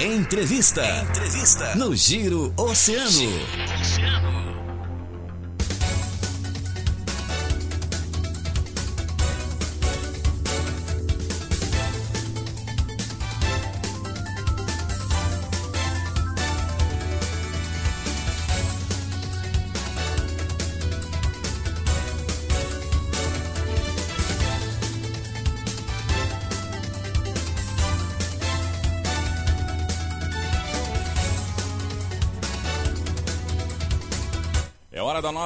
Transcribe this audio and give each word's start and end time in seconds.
Entrevista. 0.00 0.82
Entrevista. 0.82 1.74
No 1.76 1.94
Giro 1.94 2.54
Oceano. 2.56 3.10
Giro 3.10 3.28
Oceano. 3.78 4.59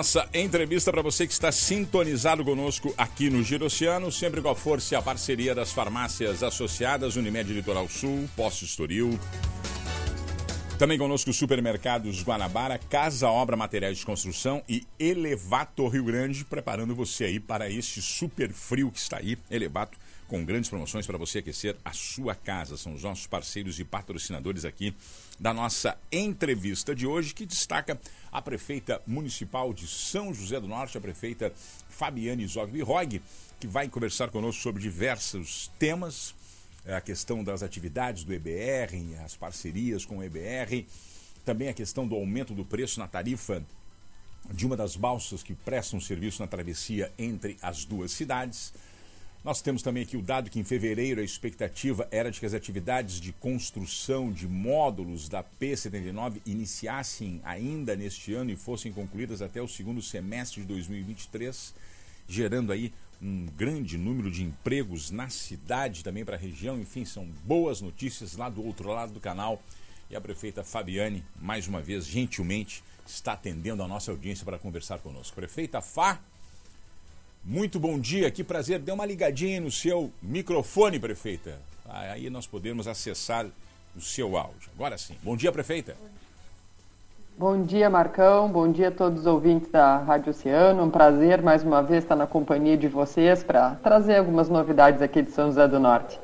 Nossa 0.05 0.29
entrevista 0.35 0.93
para 0.93 1.01
você 1.01 1.27
que 1.27 1.33
está 1.33 1.51
sintonizado 1.51 2.45
conosco 2.45 2.93
aqui 2.95 3.31
no 3.31 3.43
Giro 3.43 3.65
Oceano, 3.65 4.13
sempre 4.13 4.43
com 4.43 4.51
a 4.51 4.55
força 4.55 4.93
e 4.93 4.97
a 4.99 5.01
parceria 5.01 5.55
das 5.55 5.73
farmácias 5.73 6.43
associadas 6.43 7.17
Unimed 7.17 7.51
Litoral 7.55 7.89
Sul, 7.89 8.29
Posto 8.37 8.67
Estoril. 8.67 9.19
Também 10.79 10.99
conosco 10.99 11.33
Supermercados 11.33 12.23
Guanabara, 12.23 12.77
Casa 12.77 13.31
Obra 13.31 13.57
Materiais 13.57 13.97
de 13.97 14.05
Construção 14.05 14.63
e 14.69 14.87
Elevato 14.99 15.89
Rio 15.89 16.05
Grande, 16.05 16.45
preparando 16.45 16.95
você 16.95 17.25
aí 17.25 17.41
para 17.41 17.71
este 17.71 18.03
super 18.03 18.53
frio 18.53 18.91
que 18.91 18.99
está 18.99 19.17
aí. 19.17 19.39
Elevato 19.51 19.97
com 20.29 20.45
grandes 20.45 20.71
promoções 20.71 21.07
para 21.07 21.19
você 21.19 21.39
aquecer 21.39 21.77
a 21.85 21.93
sua 21.93 22.35
casa. 22.35 22.77
São 22.77 22.95
os 22.95 23.03
nossos 23.03 23.27
parceiros 23.27 23.79
e 23.79 23.85
patrocinadores 23.85 24.65
aqui 24.65 24.95
da 25.39 25.53
nossa 25.53 25.99
entrevista 26.11 26.95
de 26.95 27.07
hoje, 27.07 27.35
que 27.35 27.47
destaca 27.47 28.01
a 28.33 28.41
prefeita 28.41 29.01
municipal 29.07 29.73
de 29.73 29.87
São 29.87 30.33
José 30.33 30.61
do 30.61 30.69
Norte, 30.69 30.97
a 30.97 31.01
prefeita 31.01 31.53
Fabiane 31.89 32.47
Zogby-Roig, 32.47 33.21
que 33.61 33.67
vai 33.67 33.89
conversar 33.89 34.31
conosco 34.31 34.63
sobre 34.63 34.83
diversos 34.83 35.71
temas, 35.79 36.35
a 36.87 37.01
questão 37.01 37.43
das 37.43 37.63
atividades 37.63 38.25
do 38.25 38.33
EBR, 38.33 39.23
as 39.25 39.37
parcerias 39.37 40.05
com 40.05 40.19
o 40.19 40.23
EBR, 40.23 40.85
também 41.45 41.69
a 41.69 41.75
questão 41.75 42.07
do 42.07 42.15
aumento 42.15 42.55
do 42.55 42.65
preço 42.65 43.01
na 43.01 43.09
tarifa 43.09 43.65
de 44.53 44.67
uma 44.67 44.77
das 44.77 44.95
balsas 44.97 45.43
que 45.43 45.55
prestam 45.55 46.01
serviço 46.01 46.43
na 46.43 46.47
travessia 46.47 47.11
entre 47.19 47.57
as 47.63 47.85
duas 47.85 48.13
cidades 48.13 48.73
nós 49.45 49.61
temos 49.61 49.83
também 49.83 50.05
aqui 50.05 50.17
o 50.17 50.23
dado 50.23 50.49
que 50.49 50.59
em 50.59 50.65
fevereiro 50.65 51.21
a 51.21 51.25
expectativa 51.25 52.09
era 52.11 52.31
de 52.31 52.41
que 52.41 52.47
as 52.47 52.55
atividades 52.55 53.21
de 53.21 53.31
construção 53.31 54.33
de 54.33 54.49
módulos 54.49 55.29
da 55.29 55.45
P79 55.45 56.41
iniciassem 56.47 57.43
ainda 57.45 57.95
neste 57.95 58.33
ano 58.33 58.51
e 58.51 58.57
fossem 58.57 58.91
concluídas 58.91 59.43
até 59.43 59.61
o 59.61 59.69
segundo 59.69 60.01
semestre 60.01 60.63
de 60.63 60.69
2023, 60.69 61.75
gerando 62.27 62.73
aí 62.73 62.91
um 63.21 63.45
grande 63.55 63.99
número 63.99 64.31
de 64.31 64.43
empregos 64.43 65.11
na 65.11 65.29
cidade, 65.29 66.03
também 66.03 66.25
para 66.25 66.37
a 66.37 66.41
região. 66.41 66.81
Enfim, 66.81 67.05
são 67.05 67.27
boas 67.45 67.83
notícias 67.83 68.37
lá 68.37 68.49
do 68.49 68.65
outro 68.65 68.89
lado 68.89 69.13
do 69.13 69.21
canal. 69.21 69.63
E 70.09 70.17
a 70.17 70.21
prefeita 70.23 70.65
Fabiane, 70.65 71.23
mais 71.39 71.67
uma 71.67 71.83
vez, 71.83 72.07
gentilmente, 72.07 72.83
está 73.07 73.35
atendendo 73.35 73.83
a 73.83 73.89
nossa 73.89 74.11
audiência 74.11 74.45
para 74.45 74.59
conversar 74.59 75.01
conosco. 75.01 75.35
Prefeita 75.37 75.83
Fá, 75.83 76.21
muito 77.45 77.79
bom 77.79 77.99
dia, 77.99 78.31
que 78.31 78.43
prazer. 78.43 78.79
Dê 78.79 78.91
uma 78.91 79.05
ligadinha 79.05 79.61
no 79.61 79.71
seu 79.71 80.11
microfone, 80.23 80.99
prefeita. 80.99 81.59
Aí 81.89 82.31
nós 82.31 82.47
podemos 82.47 82.89
acessar 82.89 83.47
o 83.95 84.01
seu 84.01 84.37
áudio. 84.37 84.71
Agora 84.75 84.97
sim. 84.97 85.15
Bom 85.23 85.37
dia, 85.37 85.53
prefeita. 85.53 85.95
Bom 87.37 87.63
dia, 87.63 87.91
Marcão. 87.91 88.49
Bom 88.49 88.71
dia 88.71 88.89
a 88.89 88.93
todos 88.93 89.21
os 89.21 89.27
ouvintes 89.27 89.71
da 89.71 89.99
Rádio 89.99 90.31
Oceano. 90.31 90.85
Um 90.85 90.91
prazer 90.91 91.43
mais 91.43 91.63
uma 91.63 91.83
vez 91.83 92.05
estar 92.05 92.17
na 92.17 92.27
companhia 92.27 92.77
de 92.77 92.89
vocês 92.89 93.43
para 93.43 93.75
trazer 93.77 94.17
algumas 94.17 94.49
novidades 94.49 95.03
aqui 95.03 95.21
de 95.21 95.33
São 95.33 95.49
José 95.49 95.67
do 95.67 95.81
Norte. 95.81 96.19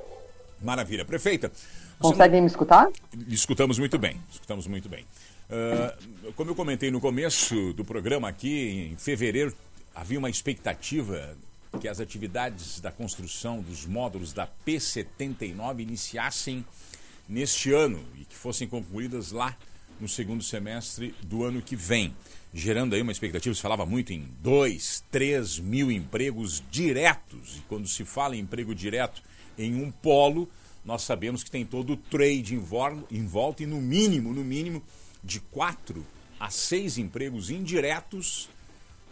Maravilha. 0.63 1.05
Prefeita. 1.05 1.51
Conseguem 1.99 2.37
não... 2.37 2.43
me 2.43 2.47
escutar? 2.47 2.89
Escutamos 3.29 3.79
muito 3.79 3.99
bem. 3.99 4.21
Escutamos 4.31 4.67
muito 4.67 4.89
bem. 4.89 5.05
Uh, 5.51 6.33
como 6.35 6.53
eu 6.53 6.55
comentei 6.55 6.93
no 6.93 7.01
começo 7.01 7.73
do 7.73 7.85
programa 7.85 8.29
aqui, 8.29 8.91
em 8.93 8.97
fevereiro 8.97 9.53
havia 9.95 10.19
uma 10.19 10.31
expectativa 10.31 11.37
que 11.81 11.89
as 11.89 12.01
atividades 12.01 12.81
da 12.81 12.91
construção 12.91 13.63
dos 13.63 13.87
módulos 13.87 14.33
da 14.33 14.49
P79 14.67 15.81
iniciassem 15.81 16.65
neste 17.29 17.73
ano 17.73 18.05
e 18.19 18.25
que 18.25 18.35
fossem 18.35 18.67
concluídas 18.67 19.31
lá 19.31 19.57
no 20.01 20.09
segundo 20.09 20.43
semestre 20.43 21.15
do 21.23 21.45
ano 21.45 21.61
que 21.61 21.77
vem, 21.77 22.17
gerando 22.53 22.95
aí 22.95 23.03
uma 23.03 23.13
expectativa, 23.13 23.55
se 23.55 23.61
falava 23.61 23.85
muito 23.85 24.13
em 24.13 24.29
2, 24.41 25.05
3 25.11 25.59
mil 25.61 25.91
empregos 25.91 26.63
diretos, 26.71 27.59
e 27.59 27.61
quando 27.69 27.87
se 27.87 28.05
fala 28.05 28.35
em 28.35 28.41
emprego 28.41 28.75
direto 28.75 29.23
em 29.59 29.75
um 29.75 29.91
polo, 29.91 30.49
nós 30.85 31.03
sabemos 31.03 31.45
que 31.45 31.51
tem 31.51 31.67
todo 31.67 31.93
o 31.93 31.97
trade 31.97 32.55
em 32.55 33.27
volta 33.27 33.63
e 33.63 33.67
no 33.67 33.81
mínimo, 33.81 34.33
no 34.33 34.43
mínimo, 34.43 34.83
de 35.23 35.39
4 35.39 36.05
a 36.39 36.49
6 36.49 36.97
empregos 36.97 37.51
indiretos 37.51 38.49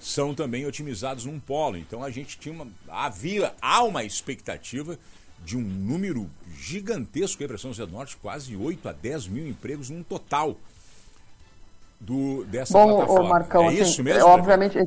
são 0.00 0.34
também 0.34 0.66
otimizados 0.66 1.24
num 1.24 1.40
polo. 1.40 1.76
Então 1.76 2.02
a 2.02 2.10
gente 2.10 2.38
tinha 2.38 2.54
uma. 2.54 2.66
Havia, 2.88 3.52
há 3.60 3.82
uma 3.82 4.04
expectativa 4.04 4.98
de 5.44 5.56
um 5.56 5.60
número 5.60 6.28
gigantesco 6.52 7.42
aí 7.42 7.48
para 7.48 7.58
São 7.58 7.70
José 7.72 7.86
do 7.86 7.92
Norte, 7.92 8.16
quase 8.16 8.56
8 8.56 8.88
a 8.88 8.92
10 8.92 9.28
mil 9.28 9.46
empregos 9.46 9.90
num 9.90 10.02
total 10.02 10.56
do, 12.00 12.44
dessa 12.44 12.72
Bom, 12.72 12.96
plataforma. 12.96 13.24
Ô 13.24 13.28
Marcão, 13.28 13.64
é 13.64 13.68
assim, 13.68 13.82
isso 13.82 14.02
mesmo? 14.02 14.28
Obviamente. 14.28 14.78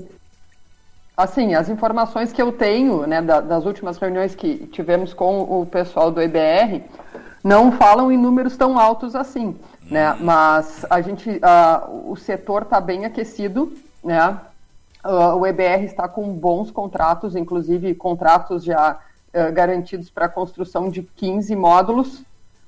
Assim, 1.15 1.53
as 1.53 1.69
informações 1.69 2.31
que 2.31 2.41
eu 2.41 2.51
tenho 2.51 3.05
né, 3.05 3.21
das 3.21 3.65
últimas 3.65 3.97
reuniões 3.97 4.33
que 4.33 4.65
tivemos 4.67 5.13
com 5.13 5.41
o 5.41 5.65
pessoal 5.65 6.09
do 6.09 6.21
EBR 6.21 6.81
não 7.43 7.71
falam 7.73 8.11
em 8.11 8.17
números 8.17 8.55
tão 8.55 8.79
altos 8.79 9.15
assim, 9.15 9.55
né? 9.85 10.13
Hum. 10.13 10.17
Mas 10.21 10.85
a 10.89 11.01
gente, 11.01 11.29
uh, 11.29 12.11
o 12.11 12.15
setor 12.15 12.63
está 12.63 12.79
bem 12.79 13.05
aquecido, 13.05 13.73
né? 14.03 14.39
Uh, 15.03 15.35
o 15.35 15.47
EBR 15.47 15.83
está 15.83 16.07
com 16.07 16.31
bons 16.31 16.69
contratos, 16.69 17.35
inclusive 17.35 17.95
contratos 17.95 18.63
já 18.63 18.99
uh, 19.33 19.51
garantidos 19.51 20.09
para 20.09 20.25
a 20.25 20.29
construção 20.29 20.89
de 20.89 21.03
15 21.03 21.55
módulos, 21.55 22.21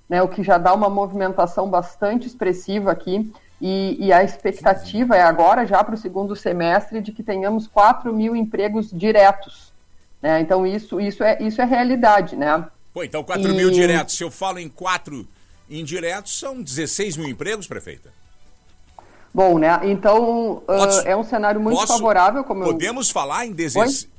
né, 0.09 0.21
o 0.21 0.27
que 0.27 0.43
já 0.43 0.57
dá 0.57 0.73
uma 0.73 0.89
movimentação 0.89 1.69
bastante 1.69 2.27
expressiva 2.27 2.91
aqui. 2.91 3.31
E, 3.61 4.07
e 4.07 4.11
a 4.11 4.23
expectativa 4.23 5.15
é 5.15 5.21
agora, 5.21 5.65
já 5.65 5.81
para 5.83 5.95
o 5.95 5.97
segundo 5.97 6.35
semestre, 6.35 6.99
de 6.99 7.13
que 7.13 7.23
tenhamos 7.23 7.65
4 7.67 8.13
mil 8.13 8.35
empregos 8.35 8.91
diretos. 8.91 9.71
Né? 10.21 10.41
Então, 10.41 10.67
isso, 10.67 10.99
isso, 10.99 11.23
é, 11.23 11.41
isso 11.41 11.61
é 11.61 11.65
realidade. 11.65 12.35
Né? 12.35 12.65
Pô, 12.93 13.03
então 13.03 13.23
4 13.23 13.49
e... 13.49 13.55
mil 13.55 13.71
diretos. 13.71 14.17
Se 14.17 14.23
eu 14.23 14.29
falo 14.29 14.59
em 14.59 14.67
4 14.67 15.25
indiretos, 15.69 16.37
são 16.37 16.61
16 16.61 17.15
mil 17.15 17.29
empregos, 17.29 17.67
prefeita? 17.67 18.11
Bom, 19.33 19.57
né? 19.57 19.79
Então 19.83 20.61
posso, 20.67 21.01
uh, 21.01 21.07
é 21.07 21.15
um 21.15 21.23
cenário 21.23 21.59
muito 21.59 21.79
posso, 21.79 21.93
favorável. 21.93 22.43
Como 22.43 22.63
podemos 22.63 23.07
eu... 23.07 23.13
falar 23.13 23.45
em 23.45 23.51
16. 23.51 24.13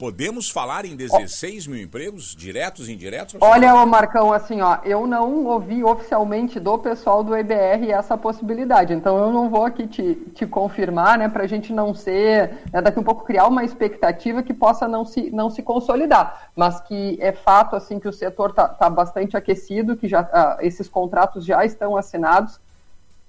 Podemos 0.00 0.48
falar 0.48 0.86
em 0.86 0.96
16 0.96 1.66
mil 1.66 1.78
empregos, 1.78 2.34
diretos 2.34 2.88
e 2.88 2.92
indiretos? 2.94 3.36
Olha, 3.38 3.74
ô 3.74 3.84
Marcão, 3.84 4.32
assim, 4.32 4.62
ó, 4.62 4.78
eu 4.82 5.06
não 5.06 5.44
ouvi 5.44 5.84
oficialmente 5.84 6.58
do 6.58 6.78
pessoal 6.78 7.22
do 7.22 7.36
EBR 7.36 7.90
essa 7.90 8.16
possibilidade, 8.16 8.94
então 8.94 9.18
eu 9.18 9.30
não 9.30 9.50
vou 9.50 9.66
aqui 9.66 9.86
te, 9.86 10.14
te 10.34 10.46
confirmar, 10.46 11.18
né, 11.18 11.28
para 11.28 11.44
a 11.44 11.46
gente 11.46 11.70
não 11.70 11.92
ser, 11.92 12.60
né, 12.72 12.80
daqui 12.80 12.98
um 12.98 13.02
pouco 13.02 13.26
criar 13.26 13.46
uma 13.46 13.62
expectativa 13.62 14.42
que 14.42 14.54
possa 14.54 14.88
não 14.88 15.04
se, 15.04 15.30
não 15.32 15.50
se 15.50 15.62
consolidar, 15.62 16.50
mas 16.56 16.80
que 16.80 17.18
é 17.20 17.32
fato, 17.32 17.76
assim, 17.76 18.00
que 18.00 18.08
o 18.08 18.12
setor 18.12 18.50
está 18.50 18.68
tá 18.68 18.88
bastante 18.88 19.36
aquecido, 19.36 19.98
que 19.98 20.08
já, 20.08 20.22
uh, 20.22 20.64
esses 20.64 20.88
contratos 20.88 21.44
já 21.44 21.62
estão 21.62 21.94
assinados, 21.94 22.58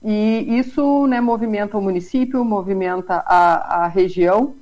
e 0.04 0.58
isso 0.58 1.06
né, 1.08 1.22
movimenta 1.22 1.78
o 1.78 1.82
município, 1.82 2.44
movimenta 2.44 3.24
a, 3.26 3.84
a 3.84 3.88
região, 3.88 4.56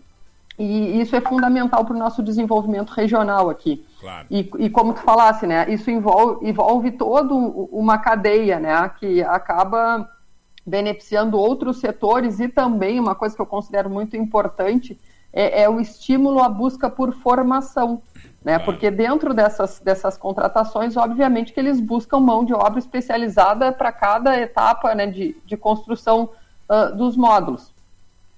e 0.57 0.99
isso 0.99 1.15
é 1.15 1.21
fundamental 1.21 1.85
para 1.85 1.95
o 1.95 1.99
nosso 1.99 2.21
desenvolvimento 2.21 2.89
regional 2.89 3.49
aqui. 3.49 3.85
Claro. 4.01 4.27
E, 4.29 4.49
e, 4.59 4.69
como 4.69 4.93
tu 4.93 4.99
falasse, 4.99 5.47
né, 5.47 5.65
isso 5.71 5.89
envolve, 5.89 6.45
envolve 6.45 6.91
toda 6.91 7.33
uma 7.33 7.97
cadeia 7.97 8.59
né, 8.59 8.91
que 8.99 9.23
acaba 9.23 10.09
beneficiando 10.65 11.37
outros 11.37 11.79
setores 11.79 12.41
e 12.41 12.49
também 12.49 12.99
uma 12.99 13.15
coisa 13.15 13.33
que 13.33 13.41
eu 13.41 13.45
considero 13.45 13.89
muito 13.89 14.17
importante 14.17 14.99
é, 15.31 15.63
é 15.63 15.69
o 15.69 15.79
estímulo 15.79 16.41
à 16.41 16.49
busca 16.49 16.89
por 16.89 17.13
formação. 17.13 18.01
Né? 18.43 18.57
Porque 18.59 18.89
dentro 18.89 19.33
dessas, 19.33 19.79
dessas 19.79 20.17
contratações, 20.17 20.95
obviamente 20.95 21.53
que 21.53 21.59
eles 21.59 21.79
buscam 21.79 22.19
mão 22.19 22.45
de 22.45 22.53
obra 22.53 22.79
especializada 22.79 23.71
para 23.71 23.91
cada 23.91 24.39
etapa 24.39 24.95
né, 24.95 25.07
de, 25.07 25.35
de 25.45 25.57
construção 25.57 26.29
uh, 26.69 26.95
dos 26.95 27.17
módulos. 27.17 27.73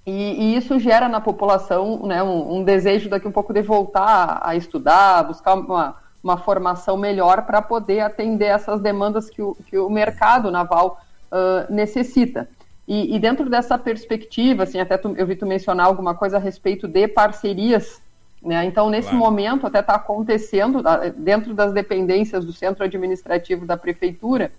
E, 0.06 0.12
e, 0.12 0.56
isso 0.56 0.80
gera 0.80 1.08
na 1.08 1.22
população 1.22 2.08
né, 2.08 2.24
um, 2.24 2.58
um, 2.58 2.64
desejo 2.64 3.08
daqui 3.08 3.28
um 3.28 3.32
pouco 3.32 3.54
de 3.54 3.62
voltar 3.62 4.40
a, 4.42 4.50
a 4.50 4.56
estudar, 4.56 5.24
buscar 5.24 5.54
uma, 5.54 5.96
uma 6.24 6.38
formação 6.38 6.98
melhor 6.98 7.44
para 7.44 7.62
poder 7.62 8.00
atender 8.00 8.46
essas 8.46 8.82
demandas 8.82 9.30
que 9.30 9.44
o, 9.44 9.56
que 9.68 9.78
o 9.78 9.90
mercado 9.90 10.50
naval 10.50 11.00
uh, 11.32 11.72
necessita. 11.72 12.50
E, 12.92 13.16
e, 13.16 13.20
dentro 13.20 13.50
dessa 13.50 13.78
perspectiva, 13.78 14.64
assim, 14.64 14.78
até 14.78 14.98
tu, 14.98 15.14
eu 15.16 15.26
vi 15.26 15.38
tu 15.38 15.46
mencionar 15.46 15.86
alguma 15.86 16.14
coisa 16.14 16.36
a 16.36 16.40
respeito 16.42 16.90
de 16.90 17.08
parcerias, 17.08 18.02
né? 18.44 18.66
Então, 18.66 18.90
nesse 18.90 19.08
claro. 19.08 19.24
momento, 19.24 19.66
até 19.66 19.80
está 19.80 19.96
acontecendo, 19.96 20.84
dentro 21.16 21.54
das 21.54 21.72
dependências 21.72 22.44
do 22.44 22.52
centro 22.52 22.84
administrativo 22.84 23.66
da 23.66 23.78
prefeitura, 23.78 24.52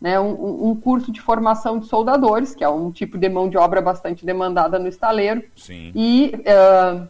né, 0.00 0.20
um, 0.20 0.70
um, 0.70 0.76
curso 0.76 1.10
de 1.10 1.20
formação 1.20 1.80
de 1.80 1.86
soldadores, 1.86 2.54
que 2.54 2.62
é 2.62 2.68
um 2.68 2.92
tipo 2.92 3.18
de 3.18 3.28
mão 3.28 3.50
de 3.50 3.58
obra 3.58 3.82
bastante 3.82 4.24
demandada 4.24 4.78
no 4.78 4.86
estaleiro. 4.86 5.42
Sim. 5.56 5.90
E 5.92 6.32
uh, 6.36 7.08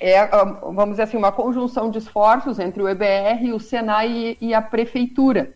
é, 0.00 0.26
vamos 0.26 0.90
dizer 0.90 1.02
assim, 1.02 1.16
uma 1.16 1.30
conjunção 1.30 1.88
de 1.88 1.98
esforços 1.98 2.58
entre 2.58 2.82
o 2.82 2.88
EBR, 2.88 3.54
o 3.54 3.60
Senai 3.60 4.36
e, 4.40 4.48
e 4.48 4.54
a 4.54 4.60
prefeitura 4.60 5.52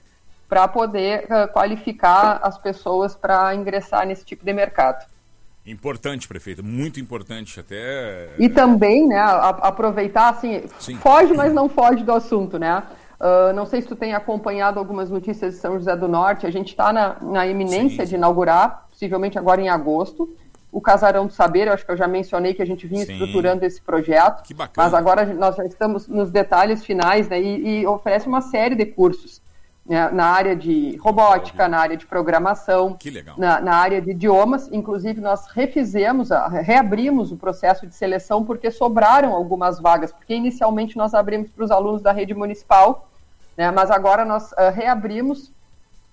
para 0.50 0.66
poder 0.66 1.26
uh, 1.26 1.50
qualificar 1.52 2.40
as 2.42 2.58
pessoas 2.58 3.14
para 3.14 3.54
ingressar 3.54 4.04
nesse 4.04 4.24
tipo 4.24 4.44
de 4.44 4.52
mercado. 4.52 5.06
Importante, 5.64 6.26
prefeita, 6.26 6.60
muito 6.60 6.98
importante 6.98 7.60
até. 7.60 8.30
E 8.36 8.48
também, 8.48 9.06
né, 9.06 9.20
a, 9.20 9.50
aproveitar, 9.50 10.30
assim, 10.30 10.64
Sim. 10.80 10.96
foge, 10.96 11.32
mas 11.34 11.52
não 11.52 11.68
foge 11.68 12.02
do 12.02 12.12
assunto, 12.12 12.58
né? 12.58 12.82
Uh, 13.20 13.52
não 13.52 13.64
sei 13.64 13.80
se 13.80 13.86
tu 13.86 13.94
tem 13.94 14.12
acompanhado 14.12 14.80
algumas 14.80 15.08
notícias 15.08 15.54
de 15.54 15.60
São 15.60 15.78
José 15.78 15.94
do 15.94 16.08
Norte. 16.08 16.46
A 16.46 16.50
gente 16.50 16.68
está 16.68 16.92
na, 16.92 17.16
na 17.20 17.46
iminência 17.46 18.04
sim, 18.04 18.10
de 18.10 18.16
inaugurar, 18.16 18.86
possivelmente 18.90 19.38
agora 19.38 19.60
em 19.60 19.68
agosto, 19.68 20.34
o 20.72 20.80
Casarão 20.80 21.26
do 21.26 21.32
Saber. 21.32 21.68
Eu 21.68 21.74
acho 21.74 21.84
que 21.84 21.92
eu 21.92 21.96
já 21.96 22.08
mencionei 22.08 22.54
que 22.54 22.62
a 22.62 22.66
gente 22.66 22.88
vinha 22.88 23.04
sim. 23.04 23.12
estruturando 23.12 23.64
esse 23.64 23.80
projeto. 23.80 24.42
Que 24.42 24.54
bacana. 24.54 24.84
Mas 24.84 24.94
agora 24.94 25.26
nós 25.34 25.54
já 25.54 25.64
estamos 25.64 26.08
nos 26.08 26.30
detalhes 26.30 26.84
finais 26.84 27.28
né, 27.28 27.40
e, 27.40 27.82
e 27.82 27.86
oferece 27.86 28.26
uma 28.26 28.40
série 28.40 28.74
de 28.74 28.86
cursos 28.86 29.40
né, 29.90 30.08
na 30.10 30.26
área 30.26 30.56
de 30.56 30.96
robótica, 30.96 31.68
na 31.68 31.78
área 31.78 31.96
de 31.98 32.06
programação, 32.06 32.96
na, 33.36 33.60
na, 33.60 33.74
área 33.74 34.00
de 34.00 34.12
idiomas. 34.12 34.70
Inclusive, 34.72 35.20
nós 35.20 35.48
refizemos, 35.48 36.30
reabrimos 36.62 37.32
o 37.32 37.36
processo 37.36 37.86
de 37.86 37.94
seleção 37.94 38.44
porque 38.44 38.70
sobraram 38.70 39.34
algumas 39.34 39.78
vagas, 39.78 40.12
porque 40.12 40.34
inicialmente 40.34 40.96
nós 40.96 41.12
abrimos 41.12 41.50
para 41.50 41.64
os 41.64 41.70
alunos 41.70 42.00
da 42.00 42.12
rede 42.12 42.32
municipal 42.32 43.10
né? 43.60 43.70
Mas 43.70 43.90
agora 43.90 44.24
nós 44.24 44.52
uh, 44.52 44.72
reabrimos 44.74 45.52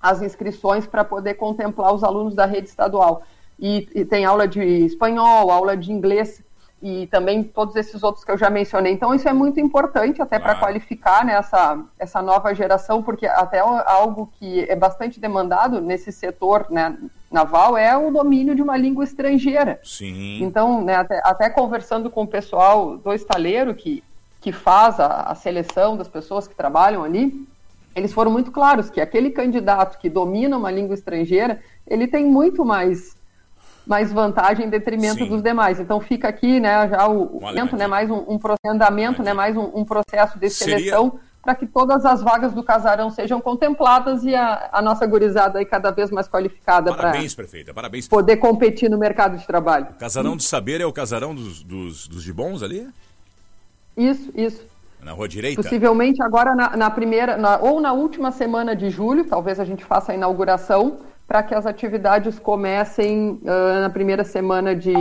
as 0.01 0.21
inscrições 0.21 0.85
para 0.85 1.05
poder 1.05 1.35
contemplar 1.35 1.93
os 1.93 2.03
alunos 2.03 2.35
da 2.35 2.45
rede 2.45 2.67
estadual. 2.67 3.23
E, 3.57 3.87
e, 3.95 4.03
tem 4.03 4.25
aula 4.25 4.45
de 4.45 4.61
espanhol, 4.61 5.49
aula 5.49 5.77
de 5.77 5.91
inglês 5.91 6.43
e 6.81 7.07
também 7.07 7.43
todos 7.43 7.75
esses 7.75 8.03
outros 8.03 8.23
que 8.23 8.31
eu 8.31 8.37
já 8.37 8.49
mencionei. 8.49 8.93
Então 8.93 9.13
isso 9.13 9.27
é 9.27 9.33
muito 9.33 9.59
importante 9.59 10.21
até 10.21 10.37
claro. 10.37 10.59
para 10.59 10.67
qualificar 10.67 11.25
né, 11.25 11.33
essa, 11.33 11.79
essa 11.97 12.21
nova 12.21 12.53
geração, 12.53 13.01
porque 13.01 13.25
até 13.25 13.59
algo 13.59 14.31
que 14.37 14.61
é 14.69 14.75
bastante 14.75 15.19
demandado 15.19 15.81
nesse 15.81 16.11
setor 16.11 16.67
né, 16.69 16.95
naval 17.31 17.77
é 17.77 17.97
o 17.97 18.11
domínio 18.11 18.55
de 18.55 18.61
uma 18.61 18.77
língua 18.77 19.03
estrangeira. 19.03 19.79
Sim. 19.83 20.43
Então, 20.43 20.83
né, 20.83 20.95
até, 20.95 21.21
até 21.23 21.49
conversando 21.49 22.09
com 22.09 22.23
o 22.23 22.27
pessoal 22.27 22.97
do 22.97 23.13
estaleiro 23.13 23.73
que 23.73 24.03
que 24.39 24.51
faz 24.53 24.97
a, 24.97 25.23
a 25.23 25.35
seleção 25.35 25.97
das 25.97 26.07
pessoas 26.07 26.47
que 26.47 26.55
trabalham 26.55 27.03
ali, 27.03 27.45
eles 27.93 28.13
foram 28.13 28.31
muito 28.31 28.49
claros 28.49 28.89
que 28.89 29.01
aquele 29.01 29.31
candidato 29.31 29.97
que 29.97 30.09
domina 30.09 30.57
uma 30.57 30.71
língua 30.71 30.93
estrangeira, 30.93 31.59
ele 31.85 32.07
tem 32.07 32.25
muito 32.25 32.63
mais 32.63 33.16
mais 33.87 34.11
vantagem 34.11 34.65
em 34.65 34.69
detrimento 34.69 35.23
Sim. 35.23 35.29
dos 35.29 35.41
demais. 35.41 35.79
Então 35.79 35.99
fica 35.99 36.27
aqui, 36.27 36.59
né, 36.59 36.87
já 36.89 37.07
o, 37.07 37.37
o 37.37 37.75
né, 37.75 37.87
mais 37.87 38.09
um, 38.09 38.17
um 38.27 38.39
andamento, 38.65 39.23
né, 39.23 39.33
mais 39.33 39.55
um, 39.55 39.71
um, 39.73 39.85
processo 39.85 40.37
de 40.37 40.49
seleção 40.49 41.11
Seria... 41.11 41.21
para 41.41 41.55
que 41.55 41.65
todas 41.65 42.05
as 42.05 42.21
vagas 42.21 42.53
do 42.53 42.63
casarão 42.63 43.09
sejam 43.09 43.39
contempladas 43.39 44.23
e 44.23 44.35
a, 44.35 44.69
a 44.73 44.81
nossa 44.81 45.07
gurizada 45.07 45.59
aí 45.59 45.65
cada 45.65 45.89
vez 45.91 46.11
mais 46.11 46.27
qualificada 46.27 46.93
para. 46.93 47.11
Poder 48.09 48.37
competir 48.37 48.89
no 48.89 48.97
mercado 48.97 49.37
de 49.37 49.47
trabalho. 49.47 49.87
Casarão 49.97 50.35
do 50.35 50.43
Saber 50.43 50.81
é 50.81 50.85
o 50.85 50.91
casarão 50.91 51.33
dos, 51.33 51.63
dos, 51.63 52.07
dos 52.07 52.29
bons 52.29 52.61
ali? 52.61 52.87
Isso, 53.95 54.31
isso. 54.35 54.65
Na 55.01 55.13
rua 55.13 55.27
direita? 55.27 55.61
Possivelmente 55.61 56.21
agora 56.21 56.53
na, 56.53 56.75
na 56.75 56.89
primeira, 56.89 57.37
na, 57.37 57.57
ou 57.59 57.79
na 57.79 57.93
última 57.93 58.31
semana 58.31 58.75
de 58.75 58.89
julho, 58.89 59.25
talvez 59.25 59.59
a 59.59 59.63
gente 59.63 59.85
faça 59.85 60.11
a 60.11 60.15
inauguração, 60.15 60.97
para 61.27 61.43
que 61.43 61.53
as 61.53 61.65
atividades 61.65 62.39
comecem 62.39 63.39
uh, 63.43 63.81
na 63.81 63.89
primeira 63.89 64.23
semana 64.23 64.73
de, 64.73 64.93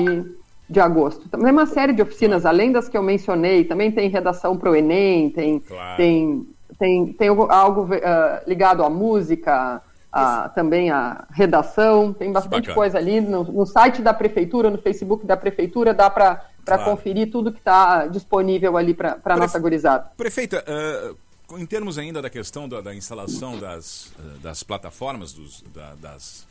de 0.69 0.81
agosto. 0.81 1.29
Também 1.29 1.53
uma 1.53 1.67
série 1.67 1.93
de 1.93 2.03
oficinas, 2.03 2.43
claro. 2.43 2.57
além 2.57 2.73
das 2.73 2.89
que 2.89 2.97
eu 2.97 3.03
mencionei, 3.03 3.65
também 3.65 3.93
tem 3.93 4.09
redação 4.11 4.57
para 4.57 4.71
o 4.71 4.75
Enem, 4.75 5.31
tem, 5.31 5.61
claro. 5.61 5.97
tem, 5.97 6.47
tem, 6.79 7.13
tem 7.13 7.29
algo 7.29 7.83
uh, 7.85 7.99
ligado 8.47 8.83
à 8.83 8.91
música, 8.91 9.81
a, 10.11 10.49
também 10.49 10.91
a 10.91 11.27
redação, 11.31 12.13
tem 12.13 12.33
bastante 12.33 12.73
coisa 12.75 12.99
ali 12.99 13.21
no, 13.21 13.45
no, 13.45 13.67
site 13.67 14.03
da 14.03 14.13
prefeitura, 14.13 14.71
no 14.71 14.79
Facebook 14.79 15.27
da 15.27 15.37
prefeitura, 15.37 15.95
dá 15.95 16.11
para 16.11 16.43
claro. 16.65 16.85
conferir 16.85 17.31
tudo 17.31 17.53
que 17.53 17.59
está 17.59 18.07
disponível 18.07 18.77
ali 18.77 18.95
para 18.95 19.21
a 19.23 19.37
nossa 19.37 19.59
gurizada. 19.59 20.11
Prefeita, 20.17 20.65
uh, 20.67 21.17
em 21.53 21.67
termos 21.67 21.99
ainda 21.99 22.21
da 22.21 22.31
questão 22.31 22.69
da, 22.69 22.81
da 22.81 22.95
instalação 22.95 23.59
das, 23.59 24.13
uh, 24.19 24.39
das 24.41 24.63
plataformas, 24.63 25.33
dos, 25.33 25.63
da, 25.73 25.95
das 25.95 26.47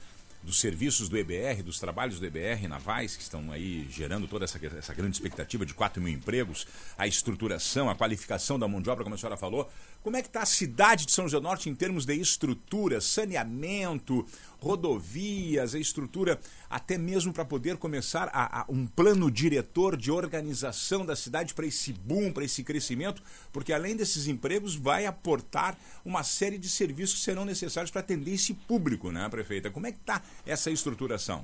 dos 0.45 0.59
serviços 0.59 1.09
do 1.09 1.17
EBR, 1.17 1.63
dos 1.63 1.79
trabalhos 1.79 2.19
do 2.19 2.25
EBR 2.25 2.67
navais, 2.69 3.15
que 3.15 3.23
estão 3.23 3.51
aí 3.51 3.87
gerando 3.89 4.27
toda 4.27 4.45
essa, 4.45 4.63
essa 4.77 4.93
grande 4.93 5.17
expectativa 5.17 5.65
de 5.65 5.73
4 5.73 6.01
mil 6.01 6.13
empregos, 6.13 6.67
a 6.95 7.07
estruturação, 7.07 7.89
a 7.89 7.95
qualificação 7.95 8.59
da 8.59 8.67
mão 8.67 8.79
de 8.79 8.89
obra, 8.89 9.03
como 9.03 9.15
a 9.15 9.17
senhora 9.17 9.35
falou. 9.35 9.69
Como 10.03 10.15
é 10.15 10.21
que 10.21 10.27
está 10.27 10.43
a 10.43 10.45
cidade 10.45 11.07
de 11.07 11.11
São 11.11 11.25
José 11.25 11.37
do 11.37 11.43
Norte 11.43 11.67
em 11.67 11.73
termos 11.73 12.05
de 12.05 12.13
estrutura, 12.13 13.01
saneamento, 13.01 14.23
rodovias, 14.65 15.75
a 15.75 15.79
estrutura 15.79 16.39
até 16.69 16.97
mesmo 16.97 17.31
para 17.31 17.45
poder 17.45 17.77
começar 17.77 18.29
a, 18.33 18.61
a, 18.61 18.65
um 18.67 18.87
plano 18.87 19.29
diretor 19.29 19.95
de 19.95 20.11
organização 20.11 21.05
da 21.05 21.15
cidade 21.15 21.53
para 21.53 21.65
esse 21.65 21.93
boom, 21.93 22.31
para 22.31 22.43
esse 22.43 22.63
crescimento, 22.63 23.21
porque 23.53 23.71
além 23.71 23.95
desses 23.95 24.27
empregos 24.27 24.75
vai 24.75 25.05
aportar 25.05 25.77
uma 26.03 26.23
série 26.23 26.57
de 26.57 26.67
serviços 26.67 27.19
que 27.19 27.25
serão 27.25 27.45
necessários 27.45 27.91
para 27.91 28.01
atender 28.01 28.33
esse 28.33 28.53
público, 28.53 29.11
né, 29.11 29.27
prefeita? 29.29 29.69
Como 29.69 29.85
é 29.85 29.91
que 29.91 29.99
está 29.99 30.21
essa 30.45 30.71
estruturação? 30.71 31.43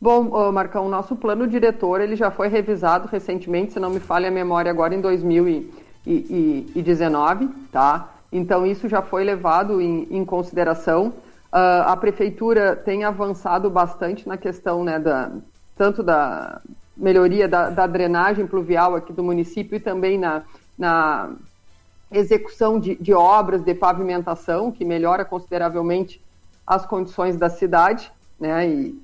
Bom, 0.00 0.50
Marcão, 0.52 0.86
o 0.86 0.88
nosso 0.88 1.14
plano 1.16 1.46
diretor 1.46 2.00
ele 2.00 2.16
já 2.16 2.30
foi 2.30 2.48
revisado 2.48 3.08
recentemente, 3.08 3.72
se 3.72 3.80
não 3.80 3.90
me 3.90 4.00
falha 4.00 4.28
a 4.28 4.30
memória, 4.30 4.70
agora 4.70 4.94
em 4.94 5.00
2000 5.00 5.48
e 5.48 5.90
e, 6.06 6.66
e 6.74 6.82
19, 6.82 7.48
tá? 7.70 8.08
Então 8.32 8.66
isso 8.66 8.88
já 8.88 9.02
foi 9.02 9.24
levado 9.24 9.80
em, 9.80 10.06
em 10.10 10.24
consideração. 10.24 11.12
Uh, 11.52 11.82
a 11.86 11.96
prefeitura 11.96 12.76
tem 12.76 13.02
avançado 13.02 13.68
bastante 13.68 14.28
na 14.28 14.36
questão, 14.36 14.84
né, 14.84 15.00
da, 15.00 15.32
tanto 15.76 16.02
da 16.02 16.60
melhoria 16.96 17.48
da, 17.48 17.70
da 17.70 17.86
drenagem 17.86 18.46
pluvial 18.46 18.94
aqui 18.94 19.12
do 19.12 19.24
município 19.24 19.76
e 19.76 19.80
também 19.80 20.16
na, 20.16 20.42
na 20.78 21.30
execução 22.12 22.78
de, 22.78 22.94
de, 22.96 23.12
obras 23.12 23.62
de 23.62 23.74
pavimentação, 23.74 24.70
que 24.70 24.84
melhora 24.84 25.24
consideravelmente 25.24 26.22
as 26.66 26.86
condições 26.86 27.36
da 27.36 27.48
cidade, 27.48 28.12
né? 28.38 28.68
E, 28.68 29.02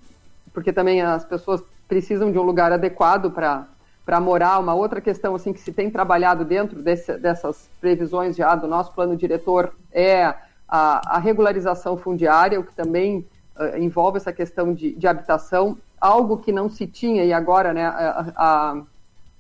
porque 0.53 0.73
também 0.73 1.03
as 1.03 1.25
pessoas 1.25 1.63
precisam 1.89 2.31
de 2.31 2.39
um 2.39 2.43
lugar 2.43 2.73
adequado 2.73 3.31
para 3.31 3.67
para 4.05 4.21
morar. 4.21 4.61
Uma 4.61 4.73
outra 4.73 5.01
questão 5.01 5.35
assim 5.35 5.53
que 5.53 5.61
se 5.61 5.73
tem 5.73 5.91
trabalhado 5.91 6.45
dentro 6.45 6.81
desse, 6.81 7.19
dessas 7.19 7.69
previsões 7.81 8.37
já 8.37 8.55
do 8.55 8.69
nosso 8.69 8.93
plano 8.93 9.17
diretor 9.17 9.75
é 9.93 10.33
a, 10.69 11.17
a 11.17 11.19
regularização 11.19 11.97
fundiária, 11.97 12.59
o 12.59 12.65
que 12.65 12.75
também 12.75 13.27
uh, 13.59 13.77
envolve 13.79 14.19
essa 14.19 14.33
questão 14.33 14.73
de, 14.73 14.93
de, 14.95 15.07
habitação, 15.07 15.77
algo 16.01 16.39
que 16.39 16.53
não 16.53 16.69
se 16.69 16.87
tinha 16.87 17.25
e 17.25 17.33
agora, 17.33 17.73
né, 17.73 17.87
a, 17.87 18.33
a, 18.37 18.83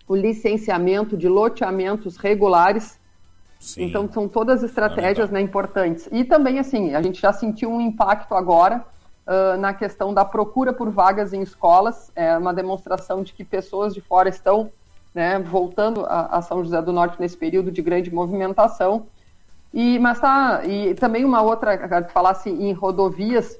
o 0.08 0.14
licenciamento 0.14 1.16
de 1.16 1.28
loteamentos 1.28 2.16
regulares. 2.16 2.98
Sim. 3.58 3.84
Então 3.84 4.08
são 4.12 4.28
todas 4.28 4.62
estratégias 4.62 5.30
né, 5.30 5.40
importantes. 5.40 6.08
E 6.12 6.24
também 6.24 6.58
assim, 6.58 6.94
a 6.94 7.02
gente 7.02 7.20
já 7.20 7.32
sentiu 7.32 7.70
um 7.70 7.80
impacto 7.80 8.34
agora 8.34 8.84
uh, 9.26 9.58
na 9.58 9.74
questão 9.74 10.14
da 10.14 10.24
procura 10.24 10.72
por 10.72 10.90
vagas 10.90 11.32
em 11.32 11.42
escolas. 11.42 12.12
É 12.14 12.36
uma 12.36 12.54
demonstração 12.54 13.22
de 13.22 13.32
que 13.32 13.44
pessoas 13.44 13.94
de 13.94 14.00
fora 14.00 14.28
estão 14.28 14.70
né, 15.14 15.38
voltando 15.38 16.04
a, 16.04 16.36
a, 16.36 16.42
São 16.42 16.62
José 16.62 16.80
do 16.82 16.92
Norte 16.92 17.18
nesse 17.18 17.36
período 17.36 17.72
de 17.72 17.80
grande 17.80 18.12
movimentação. 18.12 19.06
E, 19.76 19.98
mas 19.98 20.18
tá, 20.18 20.62
e 20.64 20.94
também 20.94 21.22
uma 21.22 21.42
outra, 21.42 21.76
que 22.02 22.10
falasse 22.10 22.48
em 22.48 22.72
rodovias, 22.72 23.58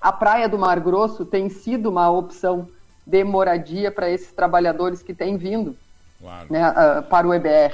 a 0.00 0.10
Praia 0.10 0.48
do 0.48 0.58
Mar 0.58 0.80
Grosso 0.80 1.24
tem 1.24 1.48
sido 1.48 1.88
uma 1.88 2.10
opção 2.10 2.68
de 3.06 3.22
moradia 3.22 3.92
para 3.92 4.10
esses 4.10 4.32
trabalhadores 4.32 5.00
que 5.00 5.14
têm 5.14 5.36
vindo 5.36 5.76
claro. 6.20 6.46
né, 6.50 6.70
uh, 6.70 7.02
para 7.04 7.28
o 7.28 7.32
EBR. 7.32 7.72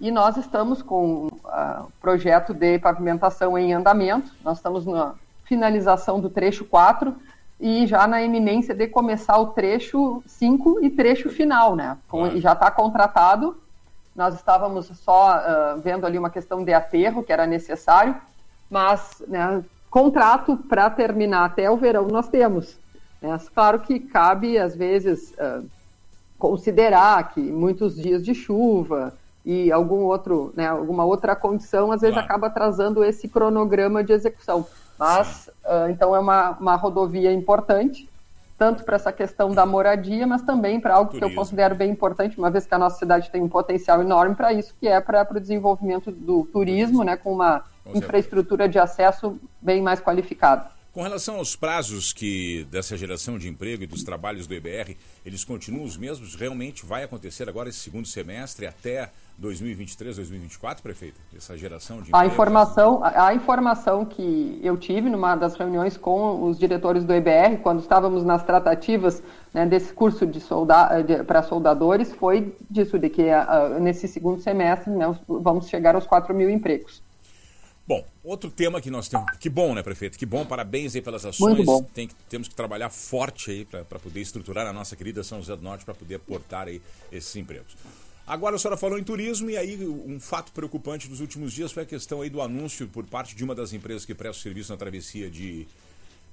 E 0.00 0.12
nós 0.12 0.36
estamos 0.36 0.82
com 0.82 1.04
o 1.04 1.26
uh, 1.26 1.92
projeto 2.00 2.54
de 2.54 2.78
pavimentação 2.78 3.58
em 3.58 3.74
andamento, 3.74 4.30
nós 4.44 4.58
estamos 4.58 4.86
na, 4.86 5.14
finalização 5.46 6.20
do 6.20 6.28
trecho 6.30 6.64
4 6.64 7.12
e 7.58 7.88
já 7.88 8.06
na 8.06 8.22
eminência 8.22 8.72
de 8.72 8.86
começar 8.86 9.36
o 9.38 9.48
trecho 9.48 10.22
5 10.26 10.84
e 10.84 10.90
trecho 10.90 11.28
final, 11.28 11.74
né? 11.74 11.96
Com, 12.08 12.20
claro. 12.20 12.40
Já 12.40 12.52
está 12.52 12.70
contratado 12.70 13.56
nós 14.16 14.34
estávamos 14.34 14.86
só 14.86 15.36
uh, 15.36 15.80
vendo 15.80 16.06
ali 16.06 16.18
uma 16.18 16.30
questão 16.30 16.64
de 16.64 16.72
aterro 16.72 17.22
que 17.22 17.32
era 17.32 17.46
necessário, 17.46 18.16
mas 18.70 19.22
né, 19.28 19.62
contrato 19.90 20.56
para 20.56 20.88
terminar 20.88 21.44
até 21.44 21.70
o 21.70 21.76
verão 21.76 22.08
nós 22.08 22.28
temos. 22.28 22.78
Né? 23.20 23.38
Claro 23.54 23.80
que 23.80 24.00
cabe, 24.00 24.58
às 24.58 24.74
vezes, 24.74 25.34
uh, 25.38 25.64
considerar 26.38 27.30
que 27.34 27.40
muitos 27.40 27.94
dias 27.94 28.24
de 28.24 28.34
chuva 28.34 29.12
e 29.44 29.70
algum 29.70 30.04
outro, 30.04 30.52
né, 30.56 30.66
alguma 30.66 31.04
outra 31.04 31.36
condição, 31.36 31.92
às 31.92 32.00
vezes 32.00 32.14
claro. 32.14 32.26
acaba 32.26 32.46
atrasando 32.46 33.04
esse 33.04 33.28
cronograma 33.28 34.02
de 34.02 34.12
execução. 34.12 34.66
Mas, 34.98 35.50
uh, 35.64 35.90
então, 35.90 36.16
é 36.16 36.18
uma, 36.18 36.50
uma 36.52 36.74
rodovia 36.74 37.32
importante 37.32 38.08
tanto 38.58 38.84
para 38.84 38.96
essa 38.96 39.12
questão 39.12 39.52
da 39.52 39.66
moradia, 39.66 40.26
mas 40.26 40.42
também 40.42 40.80
para 40.80 40.94
algo 40.94 41.10
Turismo. 41.10 41.28
que 41.28 41.32
eu 41.32 41.36
considero 41.36 41.74
bem 41.74 41.90
importante, 41.90 42.38
uma 42.38 42.50
vez 42.50 42.66
que 42.66 42.74
a 42.74 42.78
nossa 42.78 42.98
cidade 42.98 43.30
tem 43.30 43.42
um 43.42 43.48
potencial 43.48 44.00
enorme 44.00 44.34
para 44.34 44.52
isso, 44.52 44.74
que 44.80 44.88
é 44.88 45.00
para 45.00 45.26
o 45.30 45.40
desenvolvimento 45.40 46.10
do 46.10 46.44
turismo, 46.46 47.04
né, 47.04 47.16
com 47.16 47.32
uma 47.32 47.64
com 47.84 47.98
infraestrutura 47.98 48.68
de 48.68 48.78
acesso 48.78 49.38
bem 49.60 49.80
mais 49.80 50.00
qualificada. 50.00 50.70
Com 50.92 51.02
relação 51.02 51.36
aos 51.36 51.54
prazos 51.54 52.12
que 52.12 52.66
dessa 52.70 52.96
geração 52.96 53.38
de 53.38 53.48
emprego 53.48 53.82
e 53.82 53.86
dos 53.86 54.02
trabalhos 54.02 54.46
do 54.46 54.54
EBR, 54.54 54.96
eles 55.26 55.44
continuam 55.44 55.84
os 55.84 55.96
mesmos? 55.96 56.34
Realmente 56.34 56.86
vai 56.86 57.04
acontecer 57.04 57.48
agora 57.48 57.68
esse 57.68 57.80
segundo 57.80 58.08
semestre 58.08 58.66
até 58.66 59.10
2023, 59.38 60.16
2024, 60.16 60.82
prefeito? 60.82 61.20
Essa 61.36 61.56
geração 61.56 62.00
de 62.00 62.10
a 62.12 62.24
informação, 62.24 63.04
a, 63.04 63.28
a 63.28 63.34
informação 63.34 64.04
que 64.04 64.58
eu 64.62 64.76
tive 64.76 65.10
numa 65.10 65.36
das 65.36 65.54
reuniões 65.54 65.96
com 65.96 66.44
os 66.44 66.58
diretores 66.58 67.04
do 67.04 67.12
EBR, 67.12 67.58
quando 67.62 67.80
estávamos 67.80 68.24
nas 68.24 68.42
tratativas 68.42 69.22
né, 69.52 69.66
desse 69.66 69.92
curso 69.92 70.26
de 70.26 70.40
solda, 70.40 71.02
de, 71.02 71.22
para 71.24 71.42
soldadores, 71.42 72.14
foi 72.14 72.54
disso, 72.70 72.98
de 72.98 73.10
que 73.10 73.24
nesse 73.80 74.08
segundo 74.08 74.40
semestre 74.40 74.90
né, 74.90 75.04
vamos 75.28 75.68
chegar 75.68 75.94
aos 75.94 76.06
4 76.06 76.34
mil 76.34 76.48
empregos. 76.48 77.02
Bom, 77.86 78.04
outro 78.24 78.50
tema 78.50 78.80
que 78.80 78.90
nós 78.90 79.08
temos. 79.08 79.30
Que 79.38 79.48
bom, 79.48 79.72
né, 79.72 79.82
prefeito? 79.82 80.18
Que 80.18 80.26
bom, 80.26 80.44
parabéns 80.44 80.96
aí 80.96 81.02
pelas 81.02 81.24
ações. 81.24 81.56
Muito 81.56 81.64
bom. 81.64 81.82
Tem 81.82 82.08
que, 82.08 82.14
temos 82.28 82.48
que 82.48 82.54
trabalhar 82.54 82.90
forte 82.90 83.50
aí 83.50 83.64
para 83.64 83.98
poder 84.00 84.20
estruturar 84.20 84.66
a 84.66 84.72
nossa 84.72 84.96
querida 84.96 85.22
São 85.22 85.38
José 85.38 85.54
do 85.54 85.62
Norte 85.62 85.84
para 85.84 85.94
poder 85.94 86.16
aportar 86.16 86.66
aí 86.66 86.82
esses 87.12 87.36
empregos. 87.36 87.76
Agora 88.26 88.56
a 88.56 88.58
senhora 88.58 88.76
falou 88.76 88.98
em 88.98 89.04
turismo 89.04 89.48
e 89.48 89.56
aí 89.56 89.86
um 89.86 90.18
fato 90.18 90.50
preocupante 90.50 91.08
dos 91.08 91.20
últimos 91.20 91.52
dias 91.52 91.70
foi 91.70 91.84
a 91.84 91.86
questão 91.86 92.22
aí 92.22 92.28
do 92.28 92.42
anúncio 92.42 92.88
por 92.88 93.06
parte 93.06 93.36
de 93.36 93.44
uma 93.44 93.54
das 93.54 93.72
empresas 93.72 94.04
que 94.04 94.16
presta 94.16 94.42
serviço 94.42 94.72
na 94.72 94.76
travessia 94.76 95.30
de, 95.30 95.64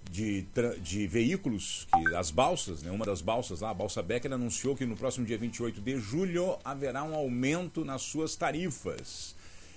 de, 0.09 0.43
de 0.81 1.05
veículos, 1.05 1.87
que, 1.93 2.15
as 2.15 2.31
balsas, 2.31 2.81
né, 2.81 2.89
uma 2.89 3.05
das 3.05 3.21
balsas 3.21 3.61
lá, 3.61 3.69
a 3.69 3.73
Balsa 3.75 4.01
Becker, 4.01 4.33
anunciou 4.33 4.75
que 4.75 4.87
no 4.87 4.97
próximo 4.97 5.23
dia 5.23 5.37
28 5.37 5.79
de 5.81 5.99
julho 5.99 6.57
haverá 6.65 7.03
um 7.03 7.13
aumento 7.13 7.85
nas 7.85 8.01
suas 8.01 8.35
tarifas. 8.35 9.35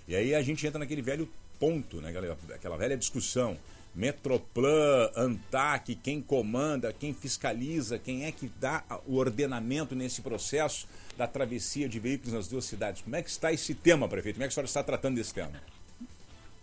E 0.09 0.17
aí 0.17 0.35
a 0.35 0.41
gente 0.41 0.67
entra 0.67 0.79
naquele 0.79 1.03
velho 1.03 1.29
ponto, 1.61 2.01
né, 2.01 2.09
aquela, 2.09 2.39
aquela 2.55 2.77
velha 2.79 2.97
discussão. 2.97 3.59
Metroplan, 3.97 5.11
ANTAC, 5.17 5.95
quem 5.95 6.21
comanda, 6.21 6.93
quem 6.93 7.15
fiscaliza, 7.15 7.99
quem 7.99 8.27
é 8.27 8.31
que 8.31 8.53
dá 8.61 8.83
o 9.07 9.17
ordenamento 9.17 9.95
nesse 9.95 10.21
processo 10.21 10.87
da 11.17 11.27
travessia 11.27 11.89
de 11.89 11.99
veículos 11.99 12.35
nas 12.35 12.47
duas 12.47 12.67
cidades. 12.67 13.01
Como 13.01 13.17
é 13.17 13.23
que 13.23 13.31
está 13.31 13.51
esse 13.51 13.75
tema, 13.75 14.07
prefeito? 14.07 14.37
Como 14.37 14.45
é 14.45 14.49
que 14.49 14.53
a 14.53 14.55
senhora 14.55 14.67
está 14.67 14.83
tratando 14.83 15.17
desse 15.17 15.33
tema? 15.33 15.53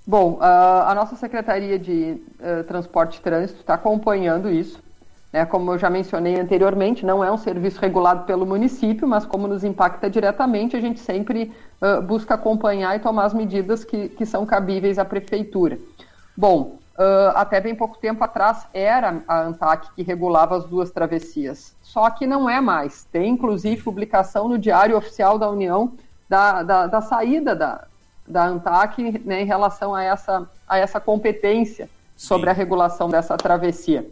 Bom, 0.06 0.38
a 0.42 0.94
nossa 0.94 1.16
Secretaria 1.16 1.80
de 1.80 2.22
uh, 2.40 2.64
Transporte 2.66 3.18
e 3.18 3.22
Trânsito 3.22 3.62
está 3.62 3.74
acompanhando 3.74 4.52
isso. 4.52 4.84
Né? 5.32 5.44
Como 5.46 5.72
eu 5.72 5.80
já 5.80 5.90
mencionei 5.90 6.40
anteriormente, 6.40 7.04
não 7.04 7.24
é 7.24 7.32
um 7.32 7.38
serviço 7.38 7.80
regulado 7.80 8.26
pelo 8.26 8.46
município, 8.46 9.08
mas 9.08 9.26
como 9.26 9.48
nos 9.48 9.64
impacta 9.64 10.08
diretamente, 10.08 10.76
a 10.76 10.80
gente 10.80 11.00
sempre 11.00 11.52
uh, 11.82 12.02
busca 12.02 12.36
acompanhar 12.36 12.96
e 12.96 13.00
tomar 13.00 13.26
as 13.26 13.34
medidas 13.34 13.84
que, 13.84 14.10
que 14.10 14.26
são 14.26 14.46
cabíveis 14.46 15.00
à 15.00 15.06
prefeitura. 15.06 15.80
Bom, 16.38 16.80
uh, 16.98 17.36
até 17.36 17.60
bem 17.60 17.76
pouco 17.76 17.98
tempo 17.98 18.24
atrás 18.24 18.68
era 18.74 19.24
a 19.28 19.42
ANTAC 19.42 19.94
que 19.96 20.04
regulava 20.04 20.56
as 20.56 20.66
duas 20.66 20.92
travessias, 20.92 21.76
só 21.82 22.10
que 22.10 22.26
não 22.26 22.50
é 22.50 22.62
mais. 22.62 23.06
Tem 23.12 23.30
inclusive 23.30 23.82
publicação 23.82 24.48
no 24.48 24.58
Diário 24.58 24.98
Oficial 24.98 25.38
da 25.38 25.50
União 25.50 25.94
da, 26.28 26.64
da, 26.64 26.88
da 26.88 27.02
saída 27.02 27.56
da, 27.56 27.86
da 28.28 28.46
ANTAC 28.46 29.24
né, 29.26 29.42
em 29.42 29.46
relação 29.46 29.94
a 29.94 30.04
essa, 30.04 30.48
a 30.68 30.78
essa 30.78 31.00
competência 31.00 31.90
sobre 32.16 32.46
Sim. 32.46 32.52
a 32.52 32.54
regulação 32.54 33.10
dessa 33.10 33.38
travessia. 33.38 34.08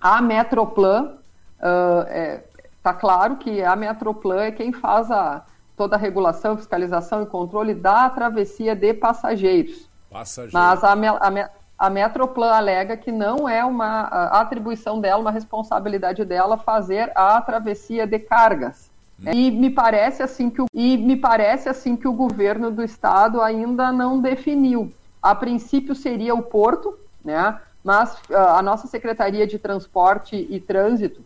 A 0.00 0.20
Metroplan, 0.20 1.14
está 1.56 1.66
uh, 1.66 2.06
é, 2.08 2.44
tá 2.82 2.92
claro 2.92 3.36
que 3.36 3.62
a 3.62 3.74
Metroplan 3.74 4.42
é 4.42 4.52
quem 4.52 4.72
faz 4.72 5.10
a, 5.10 5.42
toda 5.76 5.96
a 5.96 5.98
regulação, 5.98 6.56
fiscalização 6.56 7.22
e 7.22 7.26
controle 7.26 7.74
da 7.74 8.08
travessia 8.10 8.74
de 8.76 8.92
passageiros. 8.92 9.88
Passageiros. 10.10 10.52
Mas 10.52 10.84
a, 10.84 10.92
a, 10.92 11.50
a 11.84 11.90
Metroplan 11.90 12.50
alega 12.50 12.96
que 12.96 13.12
não 13.12 13.46
é 13.46 13.62
uma 13.62 14.02
atribuição 14.40 15.00
dela, 15.00 15.20
uma 15.20 15.30
responsabilidade 15.30 16.24
dela 16.24 16.56
fazer 16.56 17.12
a 17.14 17.40
travessia 17.42 18.06
de 18.06 18.18
cargas. 18.18 18.90
Hum. 19.20 19.30
E 19.30 19.50
me 19.50 19.68
parece 19.68 20.22
assim 20.22 20.48
que 20.48 20.62
o, 20.62 20.66
e 20.72 20.96
me 20.96 21.14
parece 21.14 21.68
assim 21.68 21.94
que 21.94 22.08
o 22.08 22.12
governo 22.12 22.70
do 22.70 22.82
estado 22.82 23.42
ainda 23.42 23.92
não 23.92 24.18
definiu. 24.18 24.90
A 25.22 25.34
princípio 25.34 25.94
seria 25.94 26.34
o 26.34 26.42
porto, 26.42 26.98
né? 27.22 27.60
mas 27.82 28.14
uh, 28.30 28.36
a 28.56 28.62
nossa 28.62 28.86
Secretaria 28.86 29.46
de 29.46 29.58
Transporte 29.58 30.34
e 30.48 30.58
Trânsito, 30.58 31.20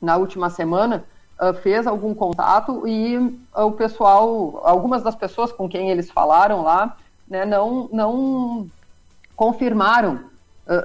na 0.00 0.16
última 0.16 0.48
semana, 0.48 1.04
uh, 1.40 1.52
fez 1.54 1.88
algum 1.88 2.14
contato 2.14 2.86
e 2.86 3.16
uh, 3.18 3.42
o 3.64 3.72
pessoal, 3.72 4.62
algumas 4.64 5.02
das 5.02 5.16
pessoas 5.16 5.50
com 5.50 5.68
quem 5.68 5.90
eles 5.90 6.08
falaram 6.08 6.62
lá, 6.62 6.96
né, 7.28 7.44
não, 7.44 7.88
não 7.92 8.70
confirmaram 9.38 10.26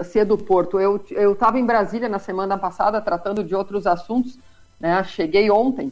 ser 0.05 0.23
do 0.23 0.37
Porto. 0.37 0.79
Eu 0.79 1.33
estava 1.33 1.59
em 1.59 1.65
Brasília 1.65 2.07
na 2.07 2.19
semana 2.19 2.57
passada 2.57 3.01
tratando 3.01 3.43
de 3.43 3.53
outros 3.53 3.85
assuntos, 3.85 4.39
né, 4.79 5.03
cheguei 5.03 5.51
ontem 5.51 5.91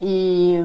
e, 0.00 0.64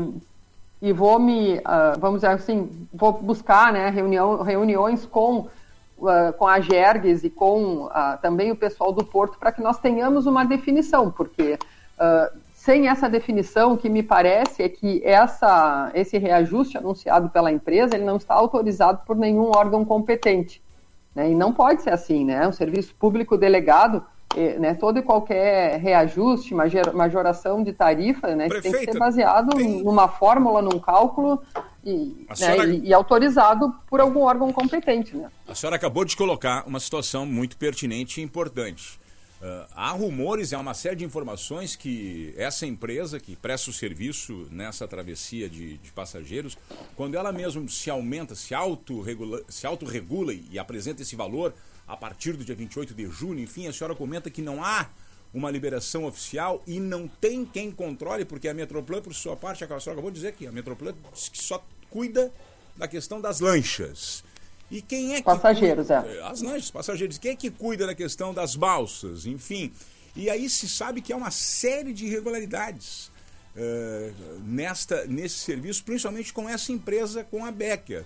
e 0.82 0.94
vou 0.94 1.20
me, 1.20 1.60
vamos 2.00 2.22
dizer 2.22 2.28
assim, 2.28 2.88
vou 2.94 3.12
buscar 3.12 3.74
né, 3.74 3.90
reunião, 3.90 4.42
reuniões 4.44 5.06
com 5.06 5.50
uh, 5.98 6.34
com 6.38 6.48
a 6.48 6.60
Gergues 6.60 7.24
e 7.24 7.30
com 7.30 7.86
uh, 7.86 8.18
também 8.22 8.52
o 8.52 8.56
pessoal 8.56 8.92
do 8.92 9.04
Porto 9.04 9.38
para 9.38 9.52
que 9.52 9.62
nós 9.62 9.80
tenhamos 9.80 10.26
uma 10.26 10.46
definição, 10.46 11.12
porque 11.12 11.58
uh, 12.00 12.38
sem 12.54 12.88
essa 12.88 13.10
definição, 13.10 13.74
o 13.74 13.78
que 13.78 13.90
me 13.90 14.04
parece 14.04 14.64
é 14.64 14.70
que 14.70 15.02
essa, 15.04 15.92
esse 15.94 16.18
reajuste 16.18 16.78
anunciado 16.78 17.30
pela 17.30 17.52
empresa 17.52 17.96
ele 17.96 18.04
não 18.04 18.18
está 18.18 18.34
autorizado 18.34 19.02
por 19.06 19.16
nenhum 19.16 19.52
órgão 19.56 19.86
competente. 19.86 20.62
Né? 21.18 21.32
E 21.32 21.36
não 21.36 21.52
pode 21.52 21.82
ser 21.82 21.90
assim, 21.90 22.24
né? 22.24 22.48
Um 22.48 22.52
serviço 22.52 22.94
público 22.94 23.36
delegado 23.36 24.06
né, 24.60 24.76
todo 24.76 25.00
e 25.00 25.02
qualquer 25.02 25.80
reajuste, 25.80 26.54
majoração 26.54 27.64
de 27.64 27.74
tarifa, 27.74 28.36
né, 28.36 28.48
tem 28.50 28.72
que 28.72 28.86
ser 28.86 29.00
baseado 29.00 29.56
tem... 29.56 29.84
numa 29.84 30.08
fórmula, 30.08 30.62
num 30.62 30.78
cálculo 30.78 31.42
e, 31.84 32.28
né, 32.30 32.36
senhora... 32.36 32.68
e, 32.68 32.90
e, 32.90 32.94
autorizado 32.94 33.74
por 33.90 34.00
algum 34.00 34.20
órgão 34.22 34.54
competente. 34.54 35.18
Né? 35.18 35.28
A 35.48 35.56
senhora 35.56 35.76
acabou 35.76 36.06
de 36.06 36.16
colocar 36.16 36.64
uma 36.68 36.80
situação 36.80 37.26
muito 37.26 37.58
pertinente 37.58 38.22
e 38.22 38.24
importante. 38.24 39.00
Uh, 39.40 39.68
há 39.76 39.92
rumores, 39.92 40.52
há 40.52 40.60
uma 40.60 40.74
série 40.74 40.96
de 40.96 41.06
informações 41.06 41.76
que 41.76 42.34
essa 42.36 42.66
empresa 42.66 43.20
que 43.20 43.36
presta 43.36 43.70
o 43.70 43.74
serviço 43.74 44.48
nessa 44.50 44.88
travessia 44.88 45.48
de, 45.48 45.78
de 45.78 45.92
passageiros, 45.92 46.58
quando 46.96 47.16
ela 47.16 47.32
mesmo 47.32 47.70
se 47.70 47.90
aumenta, 47.90 48.34
se 48.34 48.56
autorregula, 48.56 49.44
se 49.48 49.68
autorregula 49.68 50.34
e 50.34 50.58
apresenta 50.58 51.04
esse 51.04 51.16
valor, 51.16 51.54
a 51.88 51.96
partir 51.96 52.34
do 52.34 52.44
dia 52.44 52.56
28 52.56 52.94
de 52.94 53.08
junho. 53.08 53.40
Enfim, 53.40 53.68
a 53.68 53.74
senhora 53.74 53.96
comenta 53.96 54.30
que 54.30 54.42
não 54.42 54.64
há 54.64 54.90
uma 55.34 55.52
liberação 55.52 56.06
oficial 56.06 56.64
e 56.66 56.80
não 56.80 57.08
tem 57.08 57.46
quem 57.46 57.72
controle, 57.72 58.26
porque 58.26 58.48
a 58.48 58.54
Metroplan, 58.54 59.02
por 59.02 59.14
sua 59.14 59.36
parte, 59.36 59.64
a 59.64 59.68
senhora 59.68 59.92
acabou 59.92 60.10
de 60.10 60.16
dizer 60.16 60.34
que 60.34 60.48
a 60.48 60.52
Metroplan 60.52 60.96
só 61.14 61.64
cuida 61.90 62.34
da 62.76 62.88
questão 62.88 63.22
das 63.22 63.40
lanchas. 63.40 64.24
E 64.70 64.82
quem 64.82 65.14
é 65.14 65.18
que. 65.18 65.24
Passageiros, 65.24 65.88
cuida, 65.88 66.08
é. 66.08 66.22
As 66.24 66.42
lanchas, 66.42 66.72
passageiros. 66.72 67.18
Quem 67.18 67.32
é 67.32 67.36
que 67.36 67.50
cuida 67.50 67.88
da 67.88 67.96
questão 67.96 68.34
das 68.34 68.56
balsas? 68.56 69.26
Enfim. 69.26 69.72
E 70.16 70.30
aí 70.30 70.50
se 70.50 70.68
sabe 70.68 71.02
que 71.02 71.14
há 71.14 71.18
uma 71.18 71.32
série 71.32 71.94
de 71.94 72.06
irregularidades 72.06 73.12
uh, 73.56 74.40
nesta, 74.44 75.06
nesse 75.06 75.36
serviço, 75.36 75.84
principalmente 75.84 76.34
com 76.34 76.50
essa 76.50 76.72
empresa, 76.72 77.24
com 77.24 77.46
a 77.46 77.52
Becker. 77.52 78.04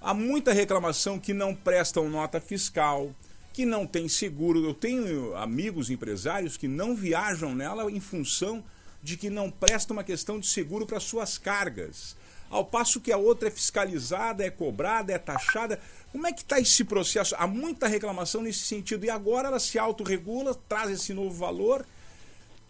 Há 0.00 0.12
muita 0.12 0.52
reclamação 0.52 1.18
que 1.18 1.32
não 1.32 1.54
prestam 1.54 2.08
nota 2.08 2.40
fiscal, 2.40 3.10
que 3.52 3.64
não 3.64 3.86
tem 3.86 4.08
seguro. 4.08 4.62
Eu 4.64 4.74
tenho 4.74 5.34
amigos 5.34 5.90
empresários 5.90 6.56
que 6.56 6.68
não 6.68 6.94
viajam 6.94 7.54
nela 7.54 7.90
em 7.90 8.00
função 8.00 8.62
de 9.02 9.16
que 9.16 9.30
não 9.30 9.50
prestam 9.50 9.96
uma 9.96 10.04
questão 10.04 10.38
de 10.38 10.46
seguro 10.46 10.86
para 10.86 11.00
suas 11.00 11.38
cargas. 11.38 12.16
Ao 12.50 12.64
passo 12.64 13.00
que 13.00 13.12
a 13.12 13.16
outra 13.16 13.48
é 13.48 13.50
fiscalizada, 13.50 14.44
é 14.44 14.50
cobrada, 14.50 15.12
é 15.12 15.18
taxada. 15.18 15.80
Como 16.12 16.26
é 16.26 16.32
que 16.32 16.42
está 16.42 16.60
esse 16.60 16.84
processo? 16.84 17.34
Há 17.38 17.46
muita 17.46 17.88
reclamação 17.88 18.42
nesse 18.42 18.60
sentido. 18.60 19.04
E 19.04 19.10
agora 19.10 19.48
ela 19.48 19.58
se 19.58 19.78
autorregula, 19.78 20.54
traz 20.68 20.90
esse 20.90 21.12
novo 21.12 21.34
valor. 21.34 21.84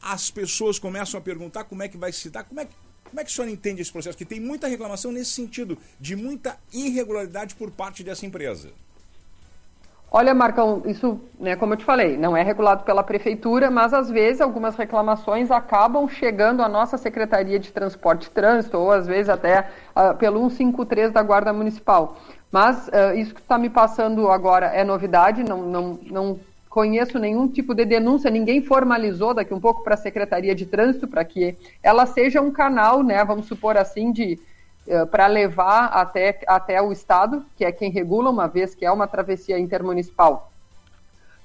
As 0.01 0.31
pessoas 0.31 0.79
começam 0.79 1.19
a 1.19 1.23
perguntar 1.23 1.65
como 1.65 1.83
é 1.83 1.89
que 1.89 1.97
vai 1.97 2.13
se 2.13 2.31
dar, 2.31 2.45
como 2.45 2.61
é 2.61 2.65
que 2.65 2.73
Como 3.07 3.21
é 3.21 3.25
que 3.25 3.31
o 3.31 3.35
senhor 3.35 3.49
entende 3.49 3.81
esse 3.81 3.93
processo? 3.93 4.19
Que 4.19 4.25
tem 4.25 4.41
muita 4.41 4.67
reclamação 4.67 5.13
nesse 5.13 5.31
sentido, 5.31 5.79
de 6.01 6.17
muita 6.17 6.59
irregularidade 6.73 7.55
por 7.55 7.71
parte 7.71 8.03
dessa 8.03 8.27
empresa. 8.27 8.73
Olha, 10.19 10.33
Marcão, 10.33 10.81
isso, 10.87 11.21
né, 11.39 11.57
como 11.57 11.75
eu 11.75 11.77
te 11.77 11.85
falei, 11.85 12.17
não 12.17 12.35
é 12.35 12.43
regulado 12.43 12.85
pela 12.85 13.03
prefeitura, 13.03 13.71
mas 13.71 13.93
às 13.93 14.11
vezes 14.11 14.41
algumas 14.41 14.75
reclamações 14.75 15.51
acabam 15.51 16.09
chegando 16.09 16.63
à 16.63 16.69
nossa 16.71 16.97
Secretaria 16.97 17.59
de 17.59 17.71
Transporte 17.71 18.25
e 18.25 18.31
Trânsito, 18.31 18.79
ou 18.79 18.91
às 18.91 19.07
vezes 19.07 19.29
até 19.29 19.69
uh, 19.95 20.17
pelo 20.17 20.49
153 20.49 21.13
da 21.13 21.23
Guarda 21.23 21.53
Municipal. 21.53 22.17
Mas 22.51 22.89
uh, 22.89 23.15
isso 23.15 23.35
que 23.35 23.43
está 23.43 23.59
me 23.59 23.69
passando 23.69 24.31
agora 24.31 24.69
é 24.69 24.83
novidade, 24.83 25.45
não, 25.45 25.61
não, 25.61 26.01
não 26.11 26.41
conheço 26.71 27.19
nenhum 27.19 27.47
tipo 27.47 27.75
de 27.75 27.85
denúncia, 27.85 28.31
ninguém 28.31 28.63
formalizou 28.63 29.35
daqui 29.35 29.53
um 29.53 29.61
pouco 29.61 29.85
para 29.85 29.97
a 29.97 29.99
Secretaria 29.99 30.55
de 30.55 30.65
Trânsito 30.65 31.07
para 31.07 31.27
que 31.27 31.59
ela 31.83 32.07
seja 32.07 32.41
um 32.41 32.51
canal, 32.51 33.03
né, 33.03 33.23
vamos 33.23 33.45
supor 33.45 33.77
assim, 33.77 34.11
de 34.13 34.39
para 35.11 35.27
levar 35.27 35.87
até, 35.87 36.41
até 36.47 36.81
o 36.81 36.93
Estado, 36.93 37.45
que 37.57 37.65
é 37.65 37.73
quem 37.73 37.91
regula, 37.91 38.31
uma 38.31 38.47
vez 38.47 38.75
que 38.75 38.85
é 38.85 38.91
uma 38.91 39.07
travessia 39.07 39.59
intermunicipal. 39.59 40.51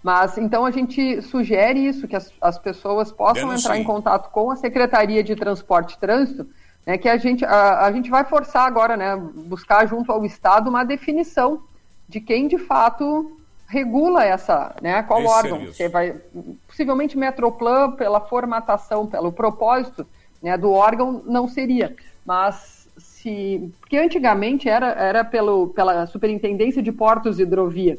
Mas 0.04 0.38
então 0.38 0.66
a 0.66 0.72
gente 0.72 1.22
sugere 1.22 1.80
isso, 1.80 2.08
que 2.08 2.16
as, 2.16 2.32
as 2.42 2.58
pessoas 2.58 3.12
possam 3.12 3.54
entrar 3.54 3.78
em 3.78 3.84
contato 3.84 4.30
com 4.32 4.50
a 4.52 4.56
Secretaria 4.56 5.24
de 5.24 5.36
Transporte 5.36 5.94
e 5.94 6.00
Trânsito 6.00 6.48
né, 6.86 6.98
que 6.98 7.08
a 7.08 7.18
gente, 7.18 7.46
a, 7.46 7.86
a 7.86 7.92
gente 7.92 8.10
vai 8.10 8.24
forçar 8.24 8.66
agora, 8.66 8.98
né, 8.98 9.16
buscar 9.16 9.88
junto 9.88 10.12
ao 10.12 10.26
Estado 10.26 10.70
uma 10.70 10.84
definição 10.84 11.64
de 12.08 12.20
quem 12.20 12.48
de 12.48 12.58
fato 12.58 13.38
regula 13.68 14.26
essa, 14.26 14.76
né, 14.82 15.02
qual 15.04 15.22
Esse 15.22 15.30
órgão. 15.30 15.66
Você 15.66 15.90
vai, 15.90 16.20
possivelmente 16.68 17.18
Metroplan, 17.18 17.92
pela 17.92 18.20
formatação, 18.20 19.08
pelo 19.08 19.32
propósito 19.32 20.06
né, 20.42 20.58
do 20.58 20.72
órgão, 20.72 21.22
não 21.26 21.48
seria. 21.48 21.96
Mas 22.26 22.81
se. 23.02 23.72
Porque 23.80 23.98
antigamente 23.98 24.70
era, 24.70 24.92
era 24.92 25.24
pelo, 25.24 25.70
pela 25.70 26.06
Superintendência 26.08 26.82
de 26.82 26.92
Portos 26.92 27.40
e 27.40 27.44
Hidrovia. 27.44 27.98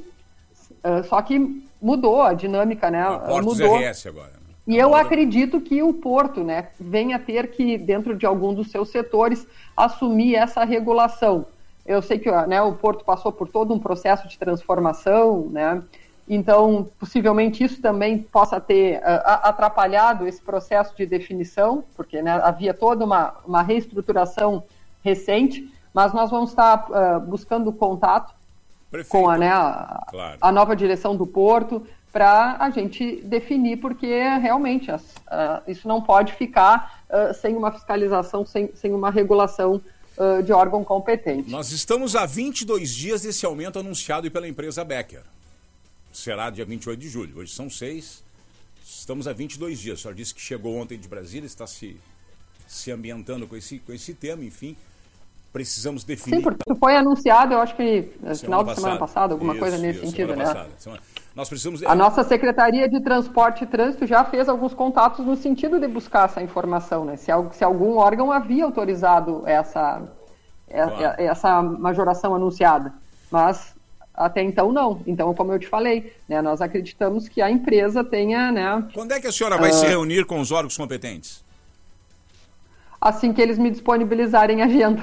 Uh, 0.84 1.04
só 1.04 1.20
que 1.22 1.64
mudou 1.80 2.22
a 2.22 2.32
dinâmica, 2.32 2.90
né? 2.90 3.04
Portos 3.04 3.58
mudou. 3.58 3.78
RS 3.78 4.06
agora. 4.06 4.42
E 4.66 4.76
eu 4.76 4.94
acredito 4.94 5.60
que 5.60 5.82
o 5.82 5.92
Porto 5.92 6.44
né, 6.44 6.68
venha 6.78 7.18
ter 7.18 7.50
que, 7.50 7.76
dentro 7.76 8.16
de 8.16 8.24
algum 8.24 8.54
dos 8.54 8.70
seus 8.70 8.90
setores, 8.90 9.46
assumir 9.76 10.36
essa 10.36 10.64
regulação. 10.64 11.46
Eu 11.84 12.00
sei 12.00 12.18
que 12.18 12.30
né, 12.46 12.62
o 12.62 12.72
Porto 12.74 13.04
passou 13.04 13.32
por 13.32 13.48
todo 13.48 13.74
um 13.74 13.78
processo 13.78 14.28
de 14.28 14.38
transformação, 14.38 15.48
né, 15.50 15.82
então 16.28 16.88
possivelmente 16.96 17.64
isso 17.64 17.82
também 17.82 18.18
possa 18.18 18.60
ter 18.60 18.98
uh, 18.98 19.02
atrapalhado 19.42 20.28
esse 20.28 20.40
processo 20.40 20.96
de 20.96 21.06
definição, 21.06 21.82
porque 21.96 22.22
né, 22.22 22.40
havia 22.44 22.72
toda 22.72 23.04
uma, 23.04 23.34
uma 23.44 23.62
reestruturação 23.62 24.62
recente, 25.02 25.72
mas 25.92 26.12
nós 26.12 26.30
vamos 26.30 26.50
estar 26.50 26.86
uh, 26.90 27.20
buscando 27.20 27.72
contato 27.72 28.34
Prefeito. 28.90 29.10
com 29.10 29.28
a, 29.28 29.36
né, 29.36 29.50
a, 29.50 30.06
claro. 30.08 30.38
a 30.40 30.52
nova 30.52 30.74
direção 30.74 31.16
do 31.16 31.26
Porto, 31.26 31.86
para 32.12 32.58
a 32.58 32.70
gente 32.70 33.22
definir, 33.22 33.78
porque 33.78 34.06
realmente 34.38 34.90
as, 34.90 35.02
uh, 35.02 35.62
isso 35.66 35.88
não 35.88 36.02
pode 36.02 36.34
ficar 36.34 37.02
uh, 37.08 37.32
sem 37.32 37.56
uma 37.56 37.72
fiscalização, 37.72 38.44
sem, 38.44 38.70
sem 38.74 38.92
uma 38.92 39.10
regulação 39.10 39.80
uh, 40.18 40.42
de 40.42 40.52
órgão 40.52 40.84
competente. 40.84 41.50
Nós 41.50 41.72
estamos 41.72 42.14
há 42.14 42.26
22 42.26 42.90
dias 42.90 43.22
desse 43.22 43.46
aumento 43.46 43.78
anunciado 43.78 44.30
pela 44.30 44.46
empresa 44.46 44.84
Becker. 44.84 45.22
Será 46.12 46.50
dia 46.50 46.66
28 46.66 47.00
de 47.00 47.08
julho. 47.08 47.38
Hoje 47.38 47.54
são 47.54 47.70
seis. 47.70 48.22
Estamos 48.84 49.26
há 49.26 49.32
22 49.32 49.78
dias. 49.78 49.98
O 49.98 50.02
senhor 50.02 50.14
disse 50.14 50.34
que 50.34 50.40
chegou 50.40 50.76
ontem 50.76 50.98
de 50.98 51.08
Brasília, 51.08 51.46
está 51.46 51.66
se, 51.66 51.98
se 52.68 52.90
ambientando 52.90 53.46
com 53.46 53.56
esse, 53.56 53.78
com 53.78 53.92
esse 53.92 54.12
tema, 54.12 54.44
enfim 54.44 54.76
precisamos 55.52 56.02
definir. 56.02 56.36
Sim, 56.36 56.42
porque 56.42 56.74
foi 56.78 56.96
anunciado, 56.96 57.52
eu 57.52 57.60
acho 57.60 57.76
que 57.76 58.10
no 58.20 58.34
final 58.34 58.64
da 58.64 58.74
semana 58.74 58.98
passada, 58.98 59.34
alguma 59.34 59.52
isso, 59.52 59.60
coisa 59.60 59.78
nesse 59.78 59.98
isso, 59.98 60.06
sentido, 60.06 60.34
né? 60.34 60.44
Passada. 60.44 60.70
Nós 61.34 61.48
precisamos. 61.48 61.82
A 61.82 61.94
nossa 61.94 62.24
Secretaria 62.24 62.88
de 62.88 63.00
Transporte 63.00 63.64
e 63.64 63.66
Trânsito 63.66 64.06
já 64.06 64.24
fez 64.24 64.48
alguns 64.48 64.74
contatos 64.74 65.24
no 65.24 65.36
sentido 65.36 65.78
de 65.78 65.88
buscar 65.88 66.26
essa 66.26 66.42
informação, 66.42 67.04
né? 67.04 67.16
Se, 67.16 67.30
se 67.52 67.64
algum 67.64 67.96
órgão 67.96 68.32
havia 68.32 68.64
autorizado 68.64 69.42
essa, 69.46 70.02
claro. 70.68 71.14
essa 71.18 71.62
majoração 71.62 72.34
anunciada. 72.34 72.92
Mas 73.30 73.74
até 74.14 74.42
então 74.42 74.72
não. 74.72 75.02
Então, 75.06 75.34
como 75.34 75.52
eu 75.52 75.58
te 75.58 75.66
falei, 75.66 76.14
né, 76.28 76.42
nós 76.42 76.60
acreditamos 76.60 77.28
que 77.28 77.40
a 77.40 77.50
empresa 77.50 78.04
tenha. 78.04 78.52
Né, 78.52 78.88
Quando 78.92 79.12
é 79.12 79.20
que 79.20 79.26
a 79.26 79.32
senhora 79.32 79.56
vai 79.56 79.70
uh, 79.70 79.74
se 79.74 79.86
reunir 79.86 80.26
com 80.26 80.38
os 80.40 80.50
órgãos 80.50 80.76
competentes? 80.76 81.42
Assim 83.00 83.32
que 83.32 83.40
eles 83.40 83.58
me 83.58 83.70
disponibilizarem 83.70 84.62
a 84.62 84.66
agenda. 84.66 85.02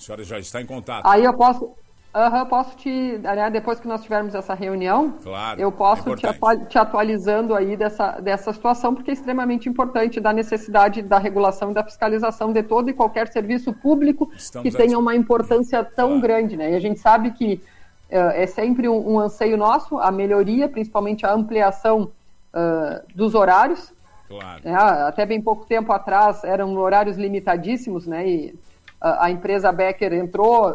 A 0.00 0.02
senhora 0.02 0.24
já 0.24 0.38
está 0.38 0.62
em 0.62 0.66
contato. 0.66 1.06
Aí 1.06 1.22
eu 1.22 1.34
posso. 1.34 1.64
Uhum, 2.12 2.46
posso 2.46 2.76
te, 2.76 3.18
né, 3.18 3.50
depois 3.50 3.78
que 3.78 3.86
nós 3.86 4.02
tivermos 4.02 4.34
essa 4.34 4.52
reunião, 4.52 5.14
claro, 5.22 5.60
eu 5.60 5.70
posso 5.70 6.12
é 6.12 6.16
te, 6.16 6.26
atual, 6.26 6.66
te, 6.66 6.76
atualizando 6.76 7.54
aí 7.54 7.76
dessa, 7.76 8.18
dessa 8.18 8.52
situação, 8.52 8.92
porque 8.92 9.12
é 9.12 9.14
extremamente 9.14 9.68
importante 9.68 10.18
da 10.18 10.32
necessidade 10.32 11.02
da 11.02 11.18
regulação 11.18 11.70
e 11.70 11.74
da 11.74 11.84
fiscalização 11.84 12.52
de 12.52 12.64
todo 12.64 12.90
e 12.90 12.92
qualquer 12.92 13.28
serviço 13.28 13.72
público 13.72 14.28
Estamos 14.36 14.68
que 14.68 14.76
tenha 14.76 14.98
uma 14.98 15.14
importância 15.14 15.84
tão 15.84 16.08
claro. 16.08 16.20
grande. 16.20 16.56
Né? 16.56 16.72
E 16.72 16.74
a 16.74 16.80
gente 16.80 16.98
sabe 16.98 17.30
que 17.30 17.62
uh, 18.10 18.16
é 18.34 18.46
sempre 18.46 18.88
um, 18.88 19.12
um, 19.12 19.20
anseio 19.20 19.56
nosso, 19.56 19.96
a 20.00 20.10
melhoria, 20.10 20.68
principalmente 20.68 21.24
a 21.24 21.32
ampliação 21.32 22.10
uh, 22.52 23.14
dos 23.14 23.36
horários. 23.36 23.92
Claro. 24.28 24.60
É, 24.64 24.74
até 24.74 25.24
bem 25.24 25.40
pouco 25.40 25.64
tempo 25.64 25.92
atrás 25.92 26.42
eram 26.42 26.74
horários 26.76 27.16
limitadíssimos, 27.16 28.04
né? 28.04 28.28
E 28.28 28.54
a 29.00 29.30
empresa 29.30 29.72
Becker 29.72 30.12
entrou 30.12 30.68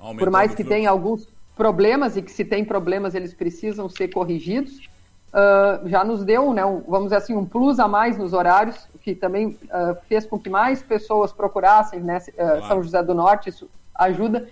Aumentando 0.00 0.18
por 0.18 0.30
mais 0.30 0.54
que 0.54 0.64
tenha 0.64 0.88
alguns 0.88 1.28
problemas 1.56 2.16
e 2.16 2.22
que 2.22 2.32
se 2.32 2.44
tem 2.44 2.64
problemas 2.64 3.14
eles 3.14 3.34
precisam 3.34 3.86
ser 3.86 4.08
corrigidos, 4.08 4.88
uh, 5.28 5.86
já 5.86 6.02
nos 6.02 6.24
deu, 6.24 6.54
né, 6.54 6.64
um, 6.64 6.80
vamos 6.88 7.06
dizer 7.06 7.16
assim, 7.16 7.34
um 7.34 7.44
plus 7.44 7.78
a 7.78 7.86
mais 7.86 8.16
nos 8.16 8.32
horários, 8.32 8.88
que 9.02 9.14
também 9.14 9.48
uh, 9.48 9.96
fez 10.08 10.24
com 10.24 10.38
que 10.38 10.48
mais 10.48 10.82
pessoas 10.82 11.32
procurassem 11.32 12.00
né, 12.00 12.18
claro. 12.20 12.66
São 12.66 12.82
José 12.82 13.02
do 13.02 13.14
Norte, 13.14 13.50
isso 13.50 13.68
ajuda 13.94 14.48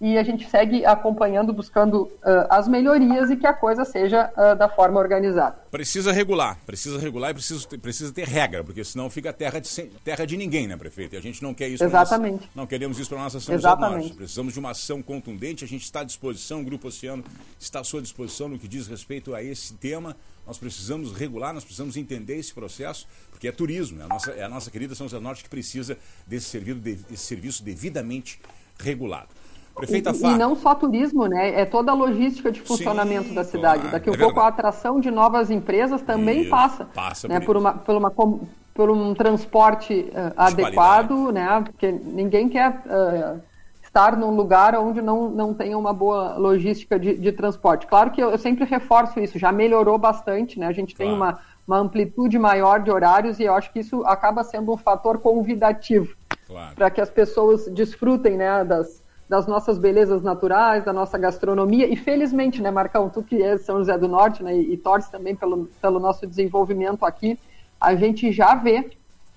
e 0.00 0.16
a 0.16 0.22
gente 0.22 0.48
segue 0.48 0.86
acompanhando, 0.86 1.52
buscando 1.52 2.02
uh, 2.02 2.46
as 2.48 2.68
melhorias 2.68 3.30
e 3.30 3.36
que 3.36 3.46
a 3.46 3.52
coisa 3.52 3.84
seja 3.84 4.30
uh, 4.36 4.56
da 4.56 4.68
forma 4.68 5.00
organizada. 5.00 5.56
Precisa 5.70 6.12
regular, 6.12 6.56
precisa 6.64 6.98
regular 7.00 7.32
e 7.32 7.34
precisa, 7.34 7.66
precisa 7.80 8.12
ter 8.12 8.26
regra, 8.26 8.62
porque 8.62 8.84
senão 8.84 9.10
fica 9.10 9.32
terra 9.32 9.60
de, 9.60 9.68
terra 10.04 10.24
de 10.24 10.36
ninguém, 10.36 10.68
né, 10.68 10.76
prefeito? 10.76 11.14
E 11.14 11.18
a 11.18 11.20
gente 11.20 11.42
não 11.42 11.52
quer 11.52 11.68
isso. 11.68 11.82
Exatamente. 11.82 12.42
Nossa, 12.42 12.50
não 12.54 12.66
queremos 12.66 12.98
isso 12.98 13.08
para 13.08 13.18
a 13.18 13.24
nossa 13.24 13.40
São 13.40 13.54
Exatamente. 13.54 14.14
Precisamos 14.14 14.52
de 14.52 14.60
uma 14.60 14.70
ação 14.70 15.02
contundente, 15.02 15.64
a 15.64 15.68
gente 15.68 15.82
está 15.82 16.00
à 16.00 16.04
disposição, 16.04 16.60
o 16.60 16.64
Grupo 16.64 16.88
Oceano 16.88 17.24
está 17.58 17.80
à 17.80 17.84
sua 17.84 18.00
disposição 18.00 18.48
no 18.48 18.58
que 18.58 18.68
diz 18.68 18.86
respeito 18.86 19.34
a 19.34 19.42
esse 19.42 19.74
tema. 19.74 20.16
Nós 20.46 20.58
precisamos 20.58 21.12
regular, 21.12 21.52
nós 21.52 21.64
precisamos 21.64 21.96
entender 21.96 22.36
esse 22.36 22.54
processo, 22.54 23.06
porque 23.30 23.48
é 23.48 23.52
turismo, 23.52 24.00
é 24.00 24.04
a 24.04 24.08
nossa, 24.08 24.30
é 24.30 24.42
a 24.44 24.48
nossa 24.48 24.70
querida 24.70 24.94
São 24.94 25.06
José 25.06 25.18
do 25.18 25.22
Norte 25.22 25.42
que 25.42 25.50
precisa 25.50 25.98
desse 26.26 26.46
serviço, 26.46 26.80
desse 26.80 27.24
serviço 27.24 27.62
devidamente 27.62 28.40
regulado. 28.78 29.28
Prefeita 29.78 30.10
e, 30.10 30.24
e 30.24 30.36
não 30.36 30.56
só 30.56 30.74
turismo, 30.74 31.26
né? 31.26 31.60
É 31.60 31.64
toda 31.64 31.92
a 31.92 31.94
logística 31.94 32.50
de 32.50 32.60
funcionamento 32.60 33.28
Sim, 33.28 33.34
da 33.34 33.44
cidade. 33.44 33.80
Claro, 33.80 33.92
Daqui 33.92 34.10
a 34.10 34.12
é 34.12 34.16
pouco 34.16 34.34
verdade. 34.34 34.46
a 34.46 34.48
atração 34.48 35.00
de 35.00 35.10
novas 35.10 35.50
empresas 35.50 36.02
também 36.02 36.42
Isso, 36.42 36.50
passa, 36.50 36.84
passa 36.86 37.28
né? 37.28 37.40
por, 37.40 37.56
uma, 37.56 37.72
por, 37.72 37.96
uma, 37.96 38.10
por 38.74 38.90
um 38.90 39.14
transporte 39.14 40.10
uh, 40.10 40.34
adequado, 40.36 41.30
né? 41.32 41.62
Porque 41.64 41.92
ninguém 41.92 42.48
quer 42.48 42.82
uh, 42.86 43.40
estar 43.82 44.16
num 44.16 44.34
lugar 44.34 44.74
onde 44.76 45.00
não, 45.00 45.30
não 45.30 45.54
tenha 45.54 45.78
uma 45.78 45.92
boa 45.92 46.36
logística 46.36 46.98
de, 46.98 47.16
de 47.16 47.32
transporte. 47.32 47.86
Claro 47.86 48.10
que 48.10 48.22
eu, 48.22 48.30
eu, 48.30 48.38
sempre 48.38 48.64
reforço 48.64 49.20
isso, 49.20 49.38
já 49.38 49.52
melhorou 49.52 49.96
bastante, 49.96 50.58
né? 50.58 50.66
A 50.66 50.72
gente 50.72 50.94
claro. 50.94 51.10
tem 51.10 51.16
uma, 51.16 51.38
uma 51.66 51.78
amplitude 51.78 52.38
maior 52.38 52.80
de 52.80 52.90
horários 52.90 53.38
e 53.38 53.44
eu 53.44 53.54
acho 53.54 53.72
que 53.72 53.78
isso 53.78 54.04
acaba 54.04 54.42
sendo 54.42 54.72
um 54.72 54.76
fator 54.76 55.18
convidativo 55.18 56.14
claro. 56.46 56.74
para 56.74 56.90
que 56.90 57.00
as 57.00 57.10
pessoas 57.10 57.66
desfrutem 57.68 58.36
né, 58.36 58.64
das, 58.64 59.02
das 59.28 59.46
nossas 59.46 59.78
belezas 59.78 60.22
naturais, 60.22 60.84
da 60.84 60.92
nossa 60.92 61.18
gastronomia. 61.18 61.86
E 61.86 61.96
felizmente, 61.96 62.62
né, 62.62 62.70
Marcão, 62.70 63.10
tu 63.10 63.22
que 63.22 63.42
é 63.42 63.58
São 63.58 63.78
José 63.78 63.96
do 63.98 64.08
Norte, 64.08 64.42
né, 64.42 64.56
e, 64.56 64.72
e 64.72 64.76
torce 64.76 65.10
também 65.10 65.36
pelo, 65.36 65.66
pelo 65.80 66.00
nosso 66.00 66.26
desenvolvimento 66.26 67.04
aqui, 67.04 67.38
a 67.78 67.94
gente 67.94 68.32
já 68.32 68.54
vê, 68.54 68.90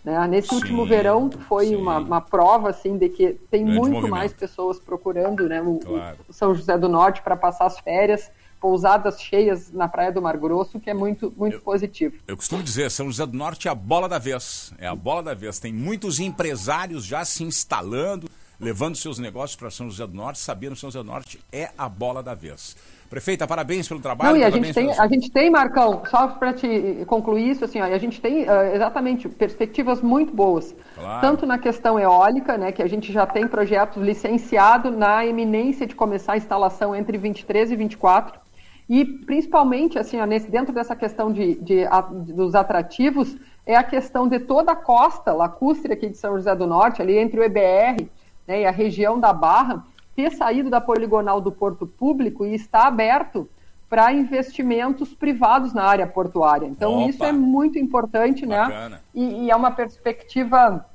né, 0.03 0.25
nesse 0.27 0.49
sim, 0.49 0.55
último 0.55 0.85
verão 0.85 1.29
foi 1.29 1.75
uma, 1.75 1.97
uma, 1.99 2.21
prova, 2.21 2.69
assim, 2.69 2.97
de 2.97 3.09
que 3.09 3.33
tem 3.51 3.65
Grande 3.65 3.79
muito 3.79 3.93
movimento. 3.93 4.11
mais 4.11 4.33
pessoas 4.33 4.79
procurando, 4.79 5.47
né, 5.47 5.61
o, 5.61 5.79
claro. 5.79 6.17
o 6.27 6.33
São 6.33 6.55
José 6.55 6.77
do 6.77 6.87
Norte 6.87 7.21
para 7.21 7.35
passar 7.35 7.65
as 7.65 7.77
férias, 7.79 8.31
pousadas 8.61 9.19
cheias 9.19 9.71
na 9.71 9.89
Praia 9.89 10.11
do 10.11 10.21
Mar 10.21 10.37
Grosso, 10.37 10.79
que 10.79 10.89
é 10.89 10.93
muito, 10.93 11.33
muito 11.35 11.55
eu, 11.55 11.61
positivo. 11.61 12.15
Eu 12.27 12.37
costumo 12.37 12.63
dizer, 12.63 12.89
São 12.91 13.07
José 13.07 13.25
do 13.25 13.35
Norte 13.35 13.67
é 13.67 13.71
a 13.71 13.75
bola 13.75 14.07
da 14.07 14.19
vez, 14.19 14.71
é 14.77 14.87
a 14.87 14.95
bola 14.95 15.23
da 15.23 15.33
vez. 15.33 15.59
Tem 15.59 15.73
muitos 15.73 16.19
empresários 16.19 17.03
já 17.03 17.25
se 17.25 17.43
instalando, 17.43 18.29
levando 18.61 18.95
seus 18.95 19.17
negócios 19.17 19.55
para 19.55 19.71
São 19.71 19.89
José 19.89 20.05
do 20.05 20.13
Norte, 20.13 20.39
sabendo 20.39 20.73
que 20.73 20.79
São 20.79 20.91
José 20.91 21.03
do 21.03 21.09
Norte 21.09 21.39
é 21.51 21.71
a 21.75 21.89
bola 21.89 22.21
da 22.21 22.35
vez. 22.35 22.77
Prefeita, 23.09 23.45
parabéns 23.45 23.87
pelo 23.89 23.99
trabalho. 23.99 24.31
Não, 24.31 24.37
e 24.37 24.43
a 24.43 24.49
gente, 24.49 24.73
tem, 24.73 24.89
a 24.97 25.07
gente 25.07 25.29
tem, 25.31 25.49
Marcão, 25.49 26.01
só 26.09 26.27
para 26.27 26.53
te 26.53 27.03
concluir 27.07 27.49
isso, 27.49 27.65
assim, 27.65 27.81
ó, 27.81 27.85
a 27.85 27.97
gente 27.97 28.21
tem 28.21 28.43
uh, 28.43 28.73
exatamente 28.73 29.27
perspectivas 29.27 29.99
muito 30.01 30.33
boas. 30.33 30.73
Claro. 30.95 31.19
Tanto 31.19 31.45
na 31.45 31.57
questão 31.57 31.99
eólica, 31.99 32.57
né, 32.57 32.71
que 32.71 32.81
a 32.81 32.87
gente 32.87 33.11
já 33.11 33.25
tem 33.25 33.47
projetos 33.47 34.01
licenciados 34.01 34.95
na 34.95 35.25
eminência 35.25 35.85
de 35.85 35.93
começar 35.93 36.33
a 36.33 36.37
instalação 36.37 36.95
entre 36.95 37.17
23 37.17 37.71
e 37.71 37.75
24. 37.75 38.39
E 38.87 39.03
principalmente, 39.03 39.99
assim, 39.99 40.19
ó, 40.19 40.25
nesse, 40.25 40.49
dentro 40.49 40.73
dessa 40.73 40.95
questão 40.95 41.33
de, 41.33 41.55
de, 41.55 41.83
a, 41.85 41.99
dos 41.99 42.55
atrativos, 42.55 43.35
é 43.65 43.75
a 43.75 43.83
questão 43.83 44.27
de 44.27 44.39
toda 44.39 44.71
a 44.71 44.75
costa 44.75 45.33
lacustre 45.33 45.91
aqui 45.91 46.07
de 46.07 46.17
São 46.17 46.35
José 46.35 46.55
do 46.55 46.67
Norte, 46.67 47.01
ali 47.01 47.17
entre 47.17 47.39
o 47.39 47.43
EBR 47.43 48.07
né, 48.51 48.61
e 48.61 48.65
a 48.65 48.71
região 48.71 49.17
da 49.17 49.31
Barra, 49.31 49.85
ter 50.13 50.31
saído 50.31 50.69
da 50.69 50.81
poligonal 50.81 51.39
do 51.39 51.51
porto 51.51 51.87
público 51.87 52.45
e 52.45 52.53
está 52.53 52.85
aberto 52.87 53.49
para 53.89 54.11
investimentos 54.13 55.13
privados 55.13 55.73
na 55.73 55.83
área 55.83 56.05
portuária. 56.05 56.65
Então, 56.65 56.99
Opa. 56.99 57.09
isso 57.09 57.23
é 57.23 57.31
muito 57.31 57.79
importante, 57.79 58.45
né? 58.45 58.57
Bacana. 58.57 58.89
né? 58.89 58.99
E, 59.13 59.45
e, 59.45 59.51
é 59.51 59.55
uma 59.55 59.71
perspectiva 59.71 60.85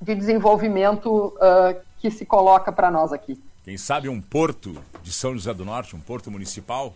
de 0.00 0.14
desenvolvimento 0.14 1.08
uh, 1.36 1.80
que 1.98 2.10
se 2.10 2.24
coloca 2.24 2.72
para 2.72 2.90
nós 2.90 3.12
aqui. 3.12 3.40
Quem 3.64 3.76
sabe 3.76 4.08
um 4.08 4.20
porto 4.20 4.76
de 5.02 5.12
São 5.12 5.34
José 5.34 5.54
do 5.54 5.64
Norte, 5.64 5.94
um 5.94 6.00
porto 6.00 6.30
municipal? 6.30 6.94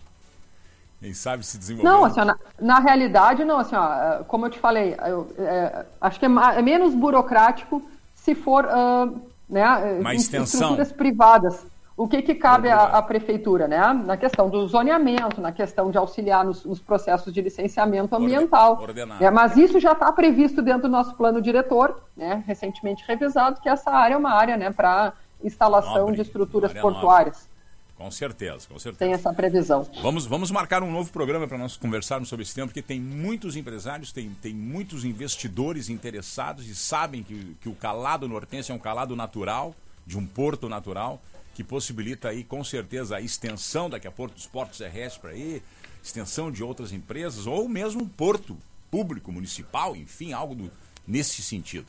Quem 1.00 1.14
sabe 1.14 1.44
se 1.44 1.58
desenvolver? 1.58 1.88
Não, 1.88 2.04
assim, 2.04 2.20
na, 2.20 2.38
na, 2.60 2.78
realidade, 2.78 3.44
não, 3.44 3.58
assim, 3.58 3.76
ó, 3.76 4.24
como 4.24 4.46
eu 4.46 4.50
te 4.50 4.58
falei, 4.58 4.94
eu, 5.06 5.28
é, 5.38 5.86
acho 6.00 6.18
que 6.18 6.26
é, 6.26 6.28
é, 6.28 6.62
menos 6.62 6.94
burocrático 6.94 7.82
se 8.14 8.34
for 8.34 8.64
uh, 8.64 9.20
né, 9.48 9.98
Uma 10.00 10.14
extensão. 10.14 10.60
estruturas 10.60 10.92
privadas. 10.92 11.66
O 11.96 12.06
que, 12.06 12.20
que 12.20 12.34
cabe 12.34 12.68
à, 12.68 12.82
à, 12.82 13.00
prefeitura, 13.00 13.66
né? 13.66 13.80
Na 14.04 14.18
questão 14.18 14.50
do 14.50 14.66
zoneamento, 14.66 15.40
na 15.40 15.50
questão 15.50 15.90
de 15.90 15.96
auxiliar 15.96 16.44
nos, 16.44 16.62
nos 16.62 16.78
processos 16.78 17.32
de 17.32 17.40
licenciamento 17.40 18.14
ambiental. 18.14 18.86
Né? 19.18 19.30
Mas 19.30 19.56
isso 19.56 19.80
já 19.80 19.92
está 19.92 20.12
previsto 20.12 20.60
dentro 20.60 20.82
do 20.82 20.88
nosso 20.88 21.14
plano 21.14 21.40
diretor, 21.40 22.02
né? 22.14 22.44
recentemente 22.46 23.02
revisado, 23.08 23.62
que 23.62 23.68
essa 23.68 23.90
área 23.90 24.12
é 24.12 24.16
uma 24.18 24.32
área 24.32 24.58
né, 24.58 24.70
para 24.70 25.14
instalação 25.42 26.00
nobre, 26.00 26.16
de 26.16 26.22
estruturas 26.22 26.72
portuárias. 26.74 27.36
Nobre. 27.36 27.55
Com 27.96 28.10
certeza, 28.10 28.66
com 28.68 28.78
certeza. 28.78 28.98
Tem 28.98 29.12
essa 29.12 29.32
previsão. 29.32 29.88
Vamos, 30.02 30.26
vamos 30.26 30.50
marcar 30.50 30.82
um 30.82 30.92
novo 30.92 31.10
programa 31.10 31.48
para 31.48 31.56
nós 31.56 31.78
conversarmos 31.78 32.28
sobre 32.28 32.42
esse 32.42 32.54
tema, 32.54 32.66
porque 32.66 32.82
tem 32.82 33.00
muitos 33.00 33.56
empresários, 33.56 34.12
tem, 34.12 34.30
tem 34.42 34.52
muitos 34.52 35.04
investidores 35.04 35.88
interessados 35.88 36.68
e 36.68 36.74
sabem 36.74 37.22
que, 37.22 37.56
que 37.58 37.68
o 37.70 37.74
calado 37.74 38.28
nortense 38.28 38.70
é 38.70 38.74
um 38.74 38.78
calado 38.78 39.16
natural, 39.16 39.74
de 40.06 40.18
um 40.18 40.26
porto 40.26 40.68
natural, 40.68 41.22
que 41.54 41.64
possibilita 41.64 42.28
aí 42.28 42.44
com 42.44 42.62
certeza 42.62 43.16
a 43.16 43.20
extensão 43.20 43.88
daqui 43.88 44.06
a 44.06 44.12
pouco 44.12 44.34
dos 44.34 44.46
portos 44.46 44.76
terrestres 44.76 45.16
para 45.16 45.30
aí, 45.30 45.62
extensão 46.04 46.52
de 46.52 46.62
outras 46.62 46.92
empresas, 46.92 47.46
ou 47.46 47.66
mesmo 47.66 48.02
um 48.02 48.08
porto 48.08 48.58
público, 48.90 49.32
municipal, 49.32 49.96
enfim, 49.96 50.34
algo 50.34 50.54
do, 50.54 50.70
nesse 51.06 51.42
sentido. 51.42 51.86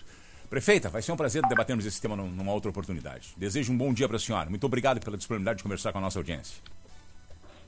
Prefeita, 0.50 0.90
vai 0.90 1.02
ser 1.02 1.12
um 1.12 1.18
prazer 1.18 1.42
debatermos 1.48 1.86
esse 1.86 2.02
tema 2.02 2.16
numa 2.16 2.54
outra 2.54 2.70
oportunidade. 2.70 3.34
Desejo 3.36 3.74
um 3.74 3.78
bom 3.78 3.94
dia 3.94 4.08
para 4.08 4.16
a 4.16 4.20
senhora. 4.20 4.50
Muito 4.50 4.66
obrigado 4.66 5.00
pela 5.02 5.18
disponibilidade 5.18 5.58
de 5.58 5.64
conversar 5.64 5.92
com 5.92 5.98
a 5.98 6.02
nossa 6.02 6.18
audiência. 6.20 6.56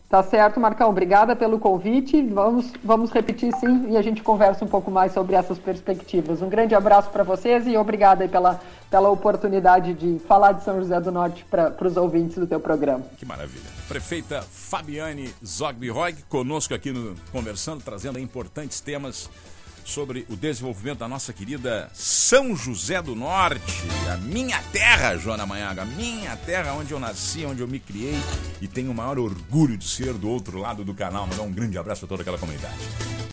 Tá 0.10 0.24
certo, 0.24 0.60
Marcão. 0.60 0.90
Obrigada 0.90 1.36
pelo 1.36 1.60
convite. 1.60 2.20
Vamos, 2.24 2.74
vamos 2.84 3.12
repetir 3.12 3.54
sim 3.58 3.92
e 3.92 3.98
a 3.98 4.02
gente 4.02 4.24
conversa 4.24 4.66
um 4.66 4.68
pouco 4.68 4.90
mais 4.90 5.14
sobre 5.14 5.36
essas 5.36 5.60
perspectivas. 5.60 6.42
Um 6.42 6.50
grande 6.50 6.74
abraço 6.74 7.12
para 7.12 7.24
vocês 7.24 7.68
e 7.68 7.78
obrigada 7.78 8.28
pela, 8.28 8.60
pela 8.90 9.10
oportunidade 9.10 9.94
de 9.94 10.18
falar 10.20 10.54
de 10.54 10.64
São 10.64 10.80
José 10.80 11.00
do 11.00 11.12
Norte 11.12 11.46
para 11.46 11.88
os 11.88 11.96
ouvintes 11.96 12.38
do 12.38 12.48
teu 12.48 12.60
programa. 12.60 13.06
Que 13.18 13.26
maravilha. 13.26 13.70
Prefeita 13.88 14.42
Fabiane 14.42 15.32
Zogby 15.46 15.90
conosco 16.28 16.74
aqui 16.74 16.92
no 16.92 17.14
Conversando, 17.32 17.84
trazendo 17.84 18.18
importantes 18.18 18.80
temas 18.80 19.30
sobre 19.86 20.26
o 20.30 20.36
desenvolvimento 20.36 21.00
da 21.00 21.08
nossa 21.08 21.34
querida 21.34 21.90
São 21.94 22.56
José 22.56 23.02
do 23.02 23.16
Norte, 23.16 23.84
a 24.12 24.18
minha 24.18 24.62
terra, 24.72 25.18
Joana 25.18 25.46
Manhaga, 25.46 25.84
a 25.84 25.86
minha 25.86 26.36
terra 26.38 26.74
onde 26.74 26.92
eu 26.92 27.00
nasci, 27.00 27.46
onde 27.46 27.62
eu 27.62 27.68
me 27.68 27.80
criei 27.80 28.18
e 28.62 28.68
tenho 28.68 28.92
o 28.92 28.96
maior 28.96 29.20
orgulho 29.20 29.78
de 29.78 29.88
ser 29.88 30.14
do 30.14 30.30
outro 30.30 30.58
lado 30.58 30.84
do 30.84 30.94
canal. 30.94 31.28
Mandar 31.28 31.44
um 31.44 31.52
grande 31.52 31.78
abraço 31.78 32.06
a 32.06 32.08
toda 32.08 32.22
aquela 32.22 32.38
comunidade. 32.38 33.20